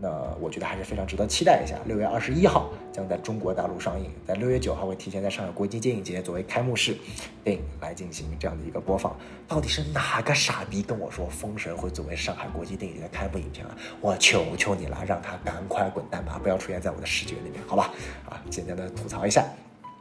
[0.00, 0.10] 那
[0.40, 1.76] 我觉得还是非常值得期待一下。
[1.86, 6.96] 六月二十一号将在中国大陆上映，在六月九号会提前在上海国际电影节作为开幕式
[7.42, 9.14] 电影来进行这样的一个播放。
[9.46, 13.74] 到底是哪个傻逼跟我说《封神》会作为上海国际电影节的开幕影片啊？
[14.00, 17.90] 我求求你了，让他赶快滚蛋吧，不要出现在我的视觉里面，好吧？
[18.28, 19.44] 啊，简单的吐槽一下。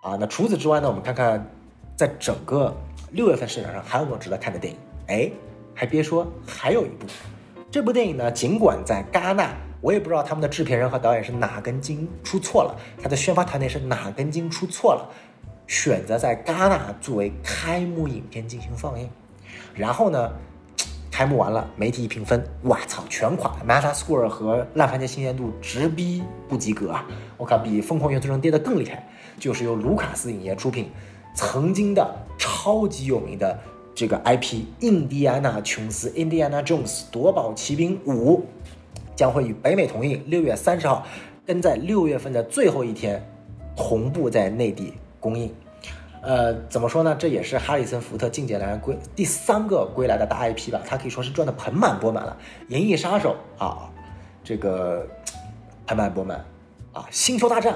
[0.01, 1.45] 啊，那除此之外呢，我们看看
[1.95, 2.75] 在整个
[3.13, 4.79] 六月份市场上还有没有值得看的电影？
[5.07, 5.31] 哎，
[5.75, 7.05] 还别说，还有一部。
[7.69, 9.55] 这部电影呢，尽管在戛纳。
[9.81, 15.11] 我也不知道他们的制片人和导演是哪根筋出错了，他的宣发团队是哪根筋出错了，
[15.67, 19.09] 选择在戛纳作为开幕影片进行放映，
[19.75, 20.31] 然后呢，
[21.11, 27.05] 开幕完了，媒体一评分，我操，全垮，Metascore 和烂番茄新鲜度直逼不及格啊！
[27.35, 29.05] 我靠，比疯狂元素城跌得更厉害，
[29.37, 30.89] 就是由卢卡斯影业出品，
[31.33, 33.59] 曾经的超级有名的
[33.95, 38.45] 这个 IP 印第安纳琼斯 Indiana Jones 夺宝奇兵五。
[39.15, 41.05] 将会与北美同映，六月三十号，
[41.45, 43.23] 跟在六月份的最后一天，
[43.75, 45.53] 同步在内地公映。
[46.23, 47.15] 呃，怎么说呢？
[47.19, 52.35] 这也是哈里森福特近几年归第三个归来的大 IP 吧，他可以说是赚的盆满钵满了。
[52.75, 53.87] 《银翼杀手》啊，
[54.43, 55.07] 这个
[55.85, 56.43] 盆满钵满
[56.91, 57.73] 啊，《星球大战》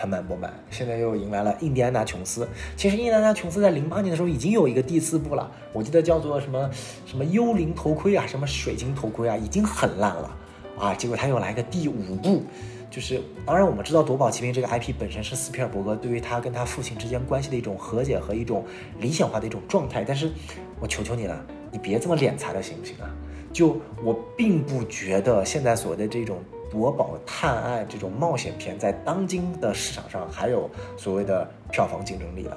[0.00, 2.48] 盆满钵满，现在又迎来了印第安纳琼斯。
[2.74, 6.70] 其实印第安纳琼斯在零八年的时候已经有一个第四部了，我记得叫做什么
[7.04, 10.36] 什么幽灵头盔啊，什么水晶头盔啊，已经很烂了。
[10.78, 10.94] 啊！
[10.94, 12.42] 结果他又来个第五部，
[12.90, 18.64] 就是当然我们知道《夺宝奇兵》这个 IP 本身是斯皮尔伯格对于他跟他父亲之间关系的一种和解和一种
[18.98, 20.02] 理想化的一种状态。
[20.02, 20.32] 但是，
[20.80, 23.14] 我求求你了，你别这么敛财了，行不行啊？
[23.52, 26.38] 就我并不觉得现在所谓的这种
[26.70, 32.56] 夺宝探案这种冒险片在当今的市场上还有所谓的票房竞争力了，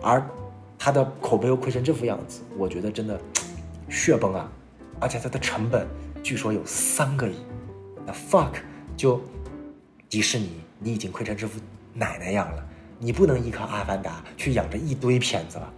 [0.00, 0.26] 而
[0.78, 3.20] 它的口碑又亏成这副样子，我觉得真的
[3.90, 4.50] 血崩啊！
[4.98, 5.86] 而且它的成本
[6.22, 7.36] 据说有三个亿。
[8.06, 8.52] 那 fuck，
[8.96, 9.20] 就
[10.08, 11.60] 迪士尼，你已经亏成这副
[11.92, 12.66] 奶奶样了，
[12.98, 15.70] 你不能依靠阿凡达去养着一堆片子了，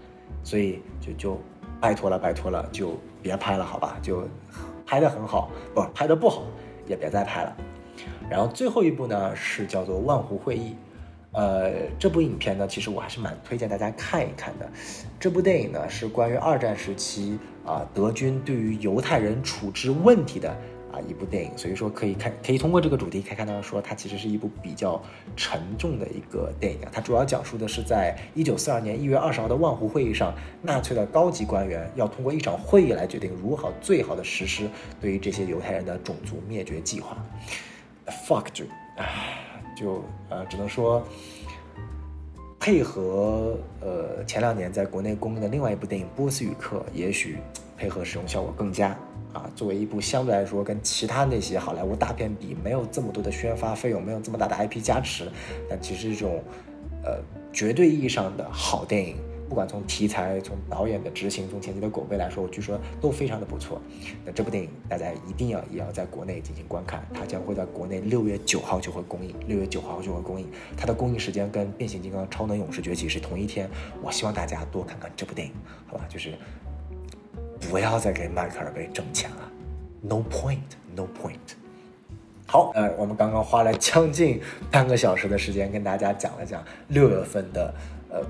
[0.45, 1.41] 所以就就
[1.81, 3.97] 拜托了，拜托了，就别拍了，好吧？
[4.01, 4.23] 就
[4.87, 6.45] 拍的很好，不拍的不好
[6.87, 7.57] 也别再拍了。
[8.31, 10.71] 然后最后一部呢是叫做《万湖会议》，
[11.33, 14.69] 呃，这部影片呢其实我还是蛮推荐大家看一看的。
[15.21, 20.57] 这部电影呢是关于二战时期啊德军对于犹太人处置问题的。
[20.93, 25.03] 啊，一部电影，所以说可以看，可以通过这个主题可以看到，说它其实是一部比较
[25.35, 26.91] 沉重的一个电影啊。
[26.93, 34.69] 它主要讲述的是在一九四二年一月二十号的万湖会议上，纳粹的高级官员要通过一场会议来决定如何最好的实施
[35.01, 37.17] 对于这些犹太人的种族灭绝计划。
[38.07, 38.65] Fuck 就，
[38.97, 41.07] 唉，就呃，只能说
[42.59, 47.39] 配合呃前两年在国内公映的另外一部电影《波斯语课》，也许
[47.77, 48.97] 配合使用效果更佳。
[49.33, 55.27] 啊，作为一部相对来说跟其他那些好莱坞大片比没有这么多的宣发费用，没有这么大的 IP 加持，
[55.71, 56.45] 但其实这种，
[57.03, 57.19] 呃，
[57.51, 59.17] 绝对意义上的好电影，
[59.53, 63.79] 不管从题材、从导演的执行、从前期的口碑来说，据说都非常的不错。
[64.25, 70.49] 那这部电影大家一定要也要在国内进行观看，它将会在国内六月九号就会公映，六月九号就会公映。
[70.75, 73.69] 它的公映时间跟《变形金刚：超能勇士崛起》是同一天。
[74.01, 75.53] 我希望大家多看看这部电影，
[75.87, 76.07] 好吧？
[76.09, 76.33] 就是。
[77.69, 79.53] 不要再给迈克尔贝挣钱了
[80.01, 81.37] ，No point，No point。
[82.47, 87.75] 好，呃，我们刚刚花了将近半个小时的时间跟大家讲了讲六月份的
[88.11, 88.21] 呃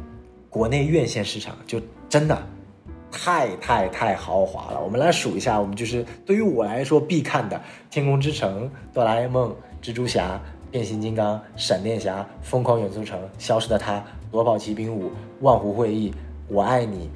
[0.52, 2.46] 国内院线市场，就真的
[3.10, 4.78] 太太太豪华了。
[4.78, 7.56] 我们来数一下，我们就是对于我来说必看的
[7.90, 9.48] 《天空之城》、《哆啦 A 梦》、
[9.90, 10.34] 《蜘蛛侠》、
[10.70, 13.94] 《变形金刚》、《闪电侠》、《疯狂元素城》、《消失的她》、
[14.30, 15.06] 《夺宝奇兵五》、
[15.40, 16.10] 《万湖会议》、
[16.48, 17.06] 《我爱你》。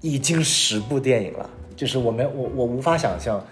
[0.00, 3.42] 已经十部电影了，就是我们我我无法想象，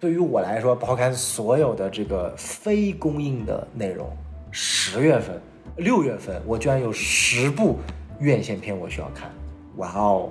[0.00, 4.08] 对于我来说，抛开所有的这个非公映的内容，
[4.50, 5.38] 十月份、
[5.76, 7.76] 六月份，我居然有十部
[8.20, 9.30] 院线片我需要看，
[9.76, 10.30] 哇哦，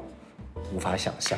[0.74, 1.38] 无法想象。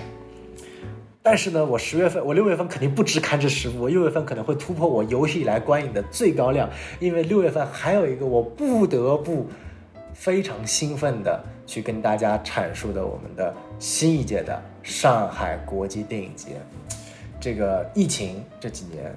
[1.23, 9.47] 但是呢，我十月份、我六月份肯定不止看这十部，我六月份可能会突破我有史以来观影的最高量，因为六月份还有一个我不得不
[10.13, 11.43] 非常兴奋的。
[11.67, 16.47] 去跟大家阐述的我们的新一届的上海国际电影节。
[17.39, 19.15] 这个疫情这几年，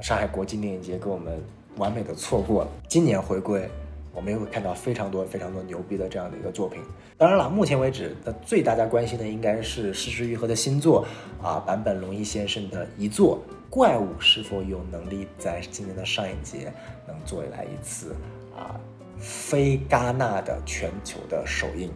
[0.00, 1.38] 上海国际电影节给我们
[1.76, 2.70] 完美的错过了。
[2.88, 3.68] 今年回归，
[4.18, 6.82] 我们又会看到非常多非常多牛逼的这样的一个作品。
[7.16, 11.06] 当然了，目前为止的最大家关心的应该是失之愈合的新作
[11.40, 16.72] 啊，坂本龙一先生的遗作《怪物》是否有能力在今年的上影节
[17.06, 18.12] 能做来一次
[18.56, 18.74] 啊
[19.18, 21.88] 非戛纳的全球的首映？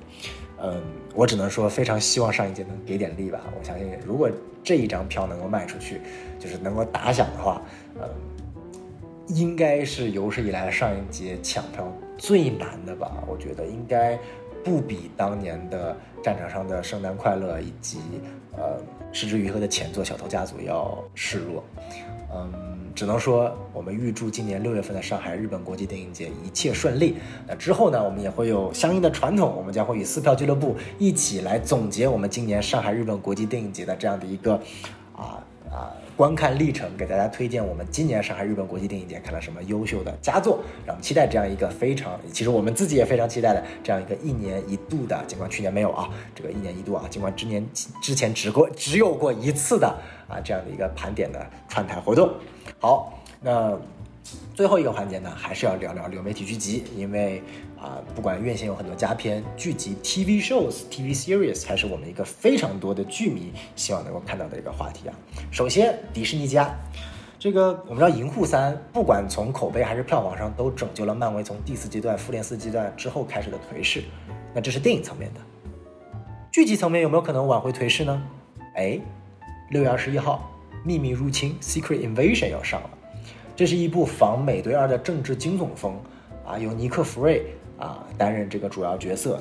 [0.65, 0.81] 嗯，
[1.17, 3.41] 我只能说非常希望上影节能给点力吧。
[3.59, 4.31] 我相信，如果
[4.63, 6.01] 这一张票能够卖出去，
[6.39, 7.61] 就是能够打响的话，
[8.01, 8.09] 嗯，
[9.29, 13.23] 应该是有史以来上影节抢票最难的吧。
[13.27, 14.19] 我觉得应该
[14.65, 17.99] 不比当年的战场上的《圣诞快乐》以及
[18.57, 18.79] 呃
[19.13, 21.65] 《失之愈合》的前作《小偷家族》要示弱。
[22.35, 22.53] 嗯。
[22.95, 27.17] 只能说，我们预祝今年六月份的上海日本国际电影节一切顺利。
[27.49, 34.61] 那之后呢，我们也会有相应的传统，我们将会与撕票俱乐部一起来总结我们今年上海日本国际电影节的这样的一个
[35.17, 47.67] 啊啊观看历程，给大家推荐我们今年上海日本国际电影节看了什么优秀的佳作，让我们期待这样一个非常，其实我们自己也非常期待的这样一个一年一度的，尽管去年没有啊，这个一年一度啊，尽管之年
[48.03, 49.89] 之前只过只有过一次的
[50.29, 52.31] 啊这样的一个盘点的串台活动。
[52.79, 53.79] 好，那
[54.63, 57.43] 最后一个环节呢，还是要聊聊流媒体剧集，因为
[57.77, 65.15] 啊，不管院线有很多佳片、剧集、TV shows、TV series，还是我们一个非常多的剧迷希望能够看到的一个话题啊。
[65.51, 66.73] 首先，迪士尼家，
[67.41, 74.05] 这个我们知道《银护三》，不管从口碑还是票房上，都拯救了漫威从第四阶段、复联四阶段之后开始的颓势。
[74.55, 75.41] 那这是电影层面的，
[76.53, 78.23] 剧集层面有没有可能挽回颓势呢？
[78.77, 78.97] 哎，
[79.71, 80.49] 六月二十一号。
[80.85, 82.91] 秘密入侵 （Secret Invasion） 要上了，
[83.55, 85.95] 这是一部仿美队二的政治惊悚风
[86.47, 87.45] 啊，由尼克·弗瑞
[87.79, 89.41] 啊担任这个主要角色，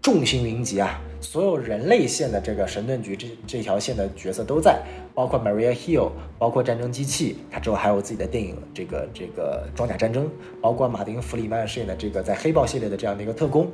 [0.00, 4.82] 众星云集啊，所有人类线的这个神盾局这这条线的角色都在，
[5.14, 10.28] 包括 Maria Hill，包括战争机器，他之后还有自己的电影这个这个装甲战争，
[10.60, 13.70] 包括马丁·弗里曼饰演的这个在黑豹系列的这样的一个特工，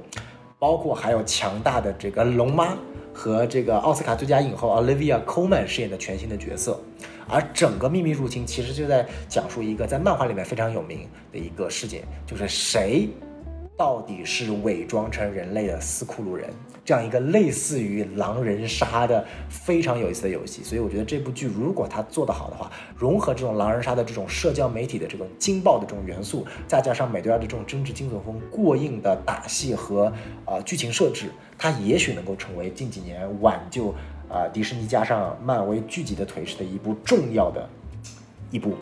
[0.59, 2.77] 包括还有强大的这个龙妈。
[3.11, 6.79] 和这个奥斯卡最佳影后 Olivia Colman 饰演的全新的角色，
[7.29, 13.09] 而整个秘密入侵其实就在讲述一个在漫画里面非常有名的一个事件，就是谁。
[13.77, 16.51] 到底是伪装成人类的斯库鲁人，
[16.85, 20.65] 这样一个类似于狼人杀的非常有意思的游戏。
[20.65, 30.13] 所以我觉得这部剧如果它做得好的话，融合这种狼人杀的这种社交媒体的这种惊爆的这种元素，再加上美队二的这种真挚惊悚风过硬的打戏和
[30.45, 33.95] 呃剧情设置，它也许能够成为近几年挽救
[34.29, 37.69] 啊迪士尼加上漫威聚集的颓势的一部重要的
[38.51, 38.77] 一部。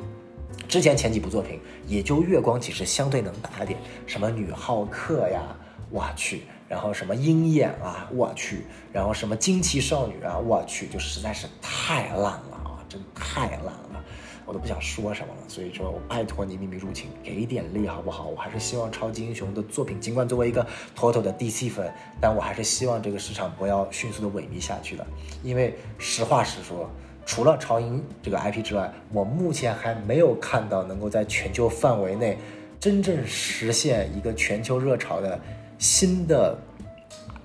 [0.68, 5.42] 之前前几部作品也就月光骑士相对能打点，什么女浩克呀，
[5.90, 14.04] 我去，然后什么鹰眼啊，我去，然后什么惊奇少女啊，我去，就实在是太烂了啊，真太烂了，
[14.46, 15.40] 我都不想说什么了。
[15.48, 18.26] 所以说我拜托你秘密入侵给点力好不好？
[18.28, 25.06] 我还是希望超级英雄的作品，尽管作为一个妥妥的 DC 粉，但我还是希望这个市场不要迅速的萎靡下去的，
[25.42, 26.88] 因为实话实说。
[27.28, 32.38] 除了超英这个 IP 之外，我目前还没有看到能够在全球范围内
[32.78, 35.36] 真正实现一个全球热潮的
[35.76, 36.56] 新的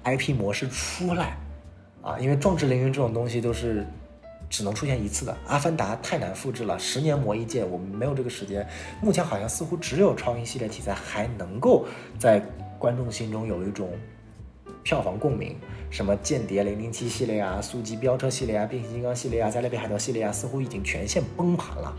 [0.04, 1.36] IP 模式出来
[2.04, 2.16] 啊！
[2.20, 3.84] 因为壮志凌云这种东西都是
[4.52, 8.68] 只能出现一次的，阿凡达太难复制了，十年磨一剑，我们没有这个时间。
[9.02, 11.88] 目前好像似乎只有超英系列题材还能够
[12.20, 12.40] 在
[12.78, 13.90] 观众心中有一种。
[14.84, 15.56] 票房共鸣，
[15.92, 21.96] 什么间谍零零七系列啊，速激飙车系列啊，变形金刚系列啊，加勒比海盗系列啊，似乎已经全线崩盘了，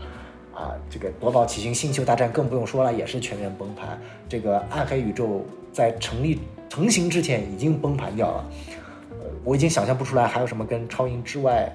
[0.53, 3.97] 啊，这个夺宝奇兵星球大战更不用说了，也是全面崩盘。
[4.27, 8.51] 这个暗黑宇宙在成立成型之前已经崩盘掉了，
[9.11, 11.73] 呃，我已经想象不出来还有什么跟超英之外，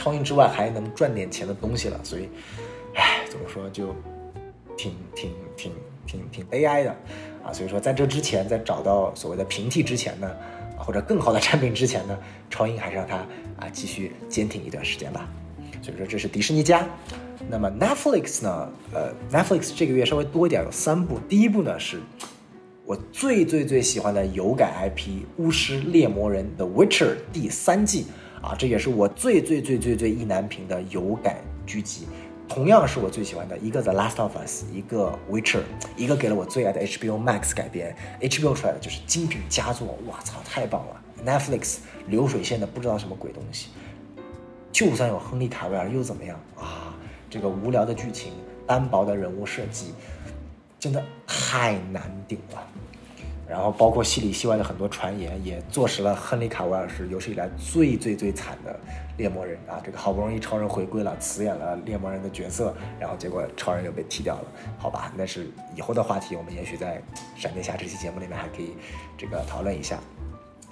[0.00, 2.00] 超英之外还能赚点钱的东西了。
[2.02, 2.26] 所以，
[2.94, 3.94] 唉，怎么说就
[4.74, 5.72] 挺挺挺
[6.06, 6.90] 挺挺悲哀的。
[7.44, 10.34] 啊，所以说在这之前，在找到所谓的平替之前呢，
[10.78, 13.16] 或者更好的产品之前呢，超英还是让它
[13.58, 15.28] 啊继续坚挺一段时间吧。
[15.82, 16.86] 所以说这是迪士尼家。
[17.50, 18.72] 那么 Netflix 呢？
[18.94, 21.18] 呃，Netflix 这个月稍微多一点，有三部。
[21.28, 22.00] 第一部呢是
[22.86, 28.06] 我最最最喜欢的有改 IP《巫师猎魔人》的《Witcher》第三季
[28.42, 31.36] 啊，这也是我最最最最最意难平的有感
[31.66, 32.06] 剧集。
[32.48, 35.58] 同样是我最喜欢的一个《The Last of Us》，一个《Witcher》，
[35.96, 41.76] 一个给了我最爱的 HBO Max 改编，HBO 出来的就是精品佳作，我操，太棒了！Netflix
[42.08, 43.68] 流水线的不知道什么鬼东西，
[44.72, 46.92] 就算有亨利卡维尔又怎么样啊？
[47.30, 48.32] 这个无聊的剧情，
[48.66, 49.94] 单薄的人物设计，
[50.80, 52.66] 真的太难顶了。
[53.50, 58.78] 然后包括戏里戏外的很多传言，也坐实了亨利卡维尔是有史以来最最最惨的
[59.16, 59.82] 猎魔人啊！
[59.84, 64.44] 这个好不容易超人回归了，辞演了猎魔人的角色，然后结果超人又被踢掉了，
[64.78, 65.12] 好吧？
[65.16, 67.02] 那是以后的话题，我们也许在
[67.36, 68.70] 闪电侠这期节目里面还可以
[69.18, 69.98] 这个讨论一下。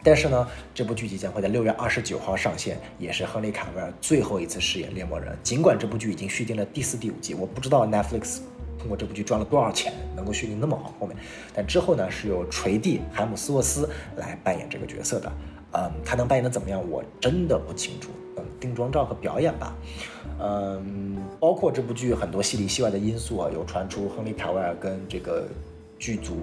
[0.04, 5.36] 但是呢，这部剧集将会在六月二十九号上线，也是亨利卡维尔最后一次饰演猎魔人。
[5.42, 8.38] 尽管这部剧已经续订了第四、第五季，我不知道 Netflix。
[8.78, 11.16] 通过这部剧赚了多少钱，能够续订那么好后面，
[11.54, 15.32] 但之后呢是由锤弟海姆斯沃斯来扮演这个角色的，
[15.72, 19.76] 嗯，他能扮演的怎么样，我真的不清楚，嗯定妆照和表演吧，
[20.40, 25.48] 嗯，包括这部剧很多戏里戏外的因素啊，有传出亨利卡维尔跟这个
[25.98, 26.36] 剧组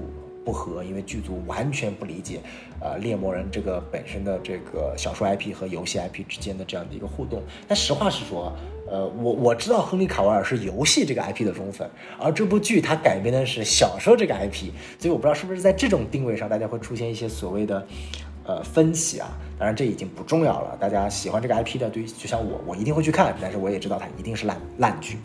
[0.44, 2.42] 不和，因为剧组完全不理解，
[2.82, 8.54] 呃，猎魔人这个本身的这个小说 IP 和游戏 IP 之间的这样的一个互动，但实话实说。
[8.88, 14.70] 呃，我我知道亨利卡维尔是游戏这个 IP 的忠粉，而这部剧它改编的是小说这个 IP，
[15.00, 17.88] 所以我不知道是不是在这种定位上，大家会出现一些所谓的
[18.46, 19.28] 呃分歧啊。
[19.58, 25.18] 当然这已经不重要了，大家喜欢这个 IP 的，对于，就像我，我一定会去看，但是我也知道它一定是烂烂剧。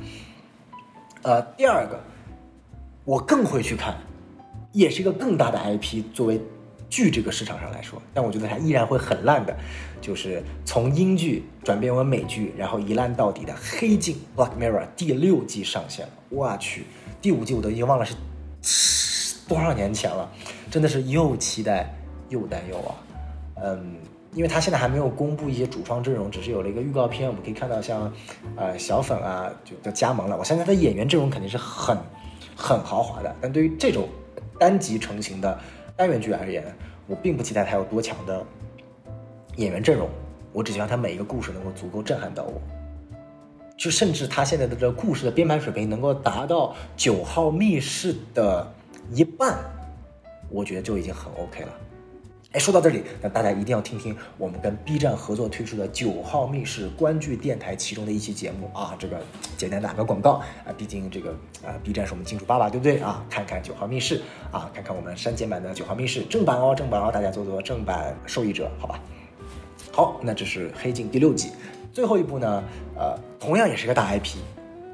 [1.23, 2.01] 呃，第二个，
[3.05, 3.95] 我更会去看，
[4.73, 6.41] 也是一个更大的 IP 作为。
[6.91, 9.57] 剧这个市场上来说，但我觉得它依然会很烂的，
[10.01, 16.13] 就是从英剧转变为美剧，然后一烂到底的《黑镜》（Black Mirror） 第六季上线了。
[16.29, 16.85] 我去，
[17.23, 18.17] 第五季我都已经忘了是
[19.49, 20.29] 多少年前了，
[20.69, 21.95] 真的是又期待
[22.29, 22.91] 又担忧啊。
[23.63, 23.95] 嗯，
[24.35, 28.13] 因为他现在还没有公布一些主创阵容，只是有了一个预告片，我们可以看到像
[28.57, 30.37] 呃小粉啊就就加盟了。
[30.37, 31.97] 我相信他的演员阵容肯定是很
[32.57, 34.09] 很豪华的，但对于这种
[34.59, 35.57] 单集成型的。
[36.01, 36.65] 单元剧而言，
[37.07, 38.43] 我并不期待它有多强的
[39.57, 40.09] 演员阵容，
[40.51, 42.59] 我只希望它每一个故事能够足够震撼到我。
[43.77, 48.67] 就甚至它现在的这个故事的编排水平能够达到《九号密室》的
[49.13, 49.59] 一半，
[50.49, 51.73] 我觉得就已经很 OK 了。
[52.53, 59.21] 哎，说到这里，那大家一定要听听我们跟 B 站合作推出的《九号密室》观剧电台其中的一期节目啊，这个
[59.57, 61.31] 简单打个广告啊，毕竟这个
[61.65, 63.25] 啊 B 站是我们金主爸爸，对不对啊？
[63.31, 64.19] 看看《九号密室》
[64.51, 69.01] 啊，看看我们删减版的《九号密室》正版哦，正版哦，大家做做正版受益者，好吧？
[69.93, 71.53] 好，那这是《黑镜》第六季，
[71.93, 72.65] 最后一部呢，
[72.97, 74.39] 呃，同样也是个大 IP，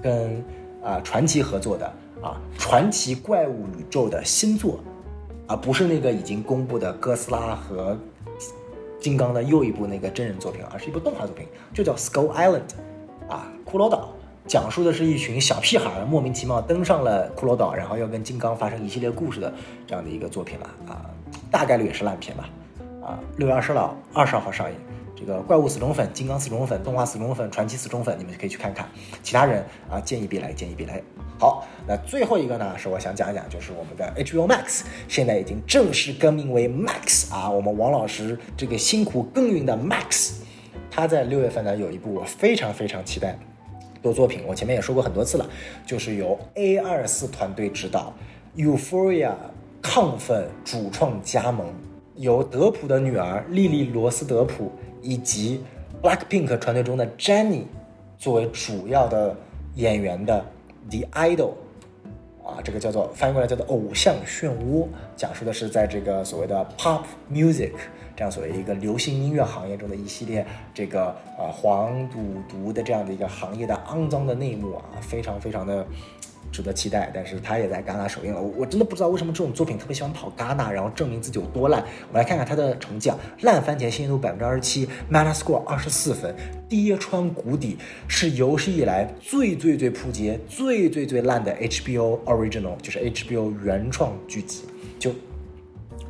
[0.03, 0.45] 跟
[0.85, 1.87] 啊传奇合作的
[2.23, 4.79] 啊传奇怪物宇宙的新作。
[5.47, 7.97] 啊，不是那个已经公布的哥斯拉和
[9.01, 12.63] 金刚的又一部那个真人作品，而是一部动画作品，就叫《Skull Island》，
[13.33, 14.09] 啊，骷髅岛，
[14.47, 19.53] 讲述的是一群小屁孩莫名其妙登上了骷髅岛，然后要跟金刚发生一系列故事的
[19.87, 21.07] 这样的一个作品了啊，
[21.51, 22.49] 大概率也是烂片吧，
[23.05, 24.77] 啊，六月二十号二十号上映。
[25.19, 28.87] 这个怪物死忠粉、金刚死忠粉、动画死忠粉、传奇死忠粉，你们可以去看看。
[29.23, 31.03] 其他人啊，建议别来，建议别来。
[31.39, 40.33] 好，那最后一个呢，是我想讲一讲，就是我们的 HBO Max 现在已经正式更名为 Max 啊，我们王老师这个辛苦耕耘的 Max，
[40.91, 43.39] 他在六月份呢有一部我非常非常期待
[44.03, 45.49] 的作品，我前面也说过很多次了，
[45.85, 48.15] 就是由 A 二四团队指导
[48.57, 49.33] ，Euphoria
[49.83, 51.67] 亢奋主创加盟，
[52.15, 54.73] 由德普的女儿莉莉罗斯德普。
[55.03, 55.63] 以及
[56.03, 57.63] Blackpink 团队中的 Jennie
[58.19, 59.37] 作为主要的
[59.77, 60.45] 演员的
[60.91, 61.53] The Idol
[62.45, 67.73] 啊，这个叫做翻译过来叫做偶像漩涡，讲述的是在这个所谓的 Pop Music
[68.15, 71.07] 这样所谓一个流行音乐行业中的一系列这个
[71.39, 72.19] 啊黄赌
[72.49, 75.87] 毒的这样的一个行业的肮脏的内幕啊，非常非常的。
[76.53, 78.41] 值得期待，但是他也在戛纳首映了。
[78.41, 81.81] 我我真的不知道为什么这种作品特别喜欢跑戛纳，然后证明自己有多烂。
[82.09, 86.35] 我们来看看他的成绩啊，烂番茄新鲜度百分之二十七，Metascore 二十四分，
[86.69, 87.77] 跌穿谷底，
[88.09, 94.65] 是有史以来最最最扑街、最最最烂的 HBO Original，就是 HBO 原创剧集，
[94.99, 95.13] 就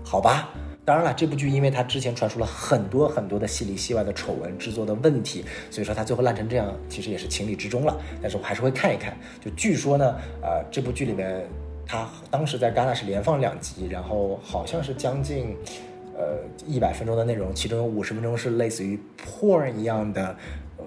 [0.02, 0.50] 好吧。
[0.86, 8.00] 当然了，这部剧因为它之前传出了很多很多的戏里戏外的丑闻、制作的问题，所以说它最后烂成这样，其实也是情理之中了。
[8.22, 9.18] 但是我还是会看一看。
[9.44, 11.44] 就据说呢，呃，这部剧里面，
[11.84, 15.56] 它当时在戛纳是连放两集，然后好像是将近，
[16.16, 20.36] 呃，一百分钟的内容，其中有五十分钟是类似于 porn 一样的，
[20.76, 20.84] 呃，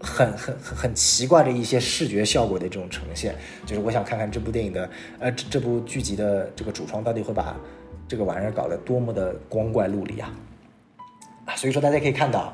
[0.00, 3.34] 很很很很奇怪的一些视觉效果的这种呈现。
[3.66, 4.88] 就是我想看看这部电影的，
[5.18, 7.54] 呃，这部剧集的这个主创到底会把。
[8.12, 10.30] 这个玩意儿搞得多么的光怪陆离啊！
[11.46, 12.52] 啊，所以说大家可以看到，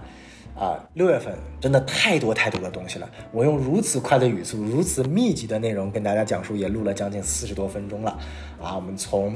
[0.56, 3.10] 啊，六月份真的太多太多的东西了。
[3.32, 8.16] 我用如此快的语速、如此密集的内容跟大家讲述，也录了将近四十多分钟了。
[8.62, 9.34] 啊，我们从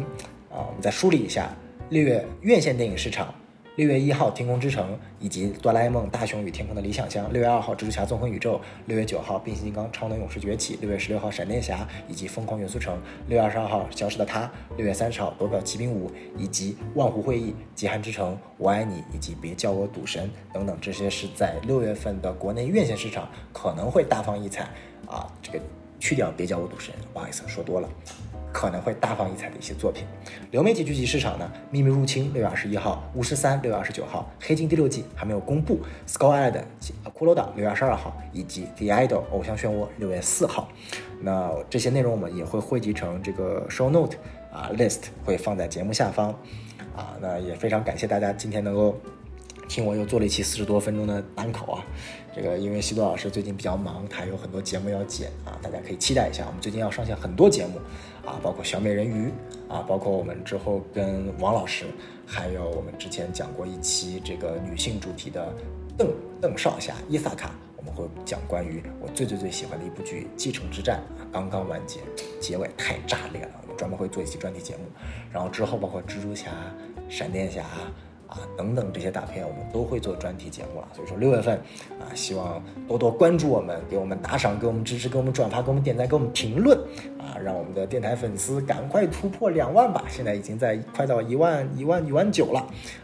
[0.48, 1.50] 啊，我们再梳理一下
[1.88, 3.34] 六月院线电影市场
[3.76, 12.94] 六月一号《天空之城》以及《哆啦 A 梦：大雄与天空的理想乡》，六月二号《蜘蛛侠：纵横宇宙》，六月九号《变形金刚：超能勇士崛起》，六月十六号《闪电侠》以及《疯狂元素城》，
[13.28, 14.42] 六月二十二号《消失的他》，
[14.76, 24.64] 六月三十号《夺表奇兵五》以及《万湖会议》、《极寒之城》、《我爱你》以及《别叫我赌神》等等，这些是在六月份的国内院线市场可能会大放异彩
[25.06, 25.26] 啊！
[25.40, 25.58] 这个
[25.98, 27.88] 去掉《别叫我赌神》，不好意思说多了。
[28.52, 30.04] 可能会大放异彩的一些作品。
[30.50, 35.80] 流媒体剧集市场呢，《秘密入侵》六月二十一号，《巫师三》六月二十九号，《黑镜》第六季还没有公布，
[36.10, 36.64] 《Skull Island》
[37.12, 40.68] 骷髅岛六月二十二号，以及《The Idol》偶像漩涡六月四号。
[41.20, 44.16] 那这些内容我们也会汇集成这个 show note
[44.52, 46.30] 啊 list，会放在节目下方。
[46.94, 48.94] 啊，那也非常感谢大家今天能够。
[49.68, 51.84] 听我又做了一期四十多分钟的单口啊，
[52.36, 56.44] 这个因为西多老师最近比较忙，他有很多节目要剪啊，大家可以期待一下。
[56.46, 57.80] 我们最近要上线很多节目
[58.24, 59.32] 啊，包括小美人鱼
[59.68, 61.86] 啊，包括我们之后跟王老师，
[62.26, 65.52] 还有我们之前讲过一期这个女性主题的
[65.96, 66.08] 邓
[66.40, 72.00] 邓少侠伊萨卡，我们会讲关于我最最最喜欢的一部剧《继承之战》啊，刚刚完结，
[72.40, 74.84] 结尾太炸裂了，我们专门会做一期专题节目。
[75.32, 76.50] 然后之后包括蜘蛛侠、
[77.08, 77.64] 闪电侠。
[78.32, 80.88] 啊，等等这些大片，我们都会做专题节目了。
[80.94, 81.54] 所以说六月份，
[82.00, 86.78] 啊，希望多多关注我们，给我们打赏，给我们支持，给我们转发，给我们点赞，给我们评论，
[87.18, 90.04] 啊，让我们的电台粉丝赶快突破两万吧！
[90.08, 92.60] 现在已经在快到一万一万一万九了，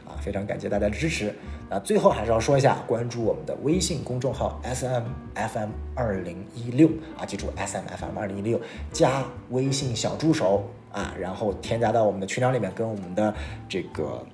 [0.06, 1.34] 啊，非常感谢大家的支持。
[1.68, 5.02] 那最后还是要说一下，关注我们的微信公众号 S M
[5.34, 8.58] F M 二零一六啊，记住 S M F M 二零一六，
[8.90, 13.34] 加微信小助手啊，然后添加到我们的群聊里面，跟我们的
[13.68, 14.24] 这个。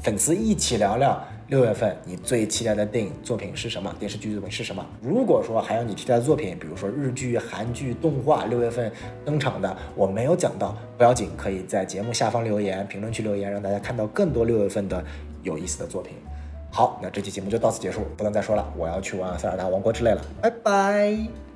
[0.00, 3.94] 粉丝一起聊聊六月份你最期待的电影作品是什么？
[3.98, 4.84] 电视剧作品是什么？
[5.00, 8.92] 如果说还有你期待的作品，比如说日剧、韩剧、动画，六月份
[9.24, 15.02] 登场的我没有讲到，不要紧，可以在节目下方留言、评论区留言，让大家看到更多六月份的
[15.42, 16.12] 有意思的作品。
[16.70, 21.47] 好，那这期节目就到此结束，不能再说了，我要去玩塞尔达王国之泪了，拜拜。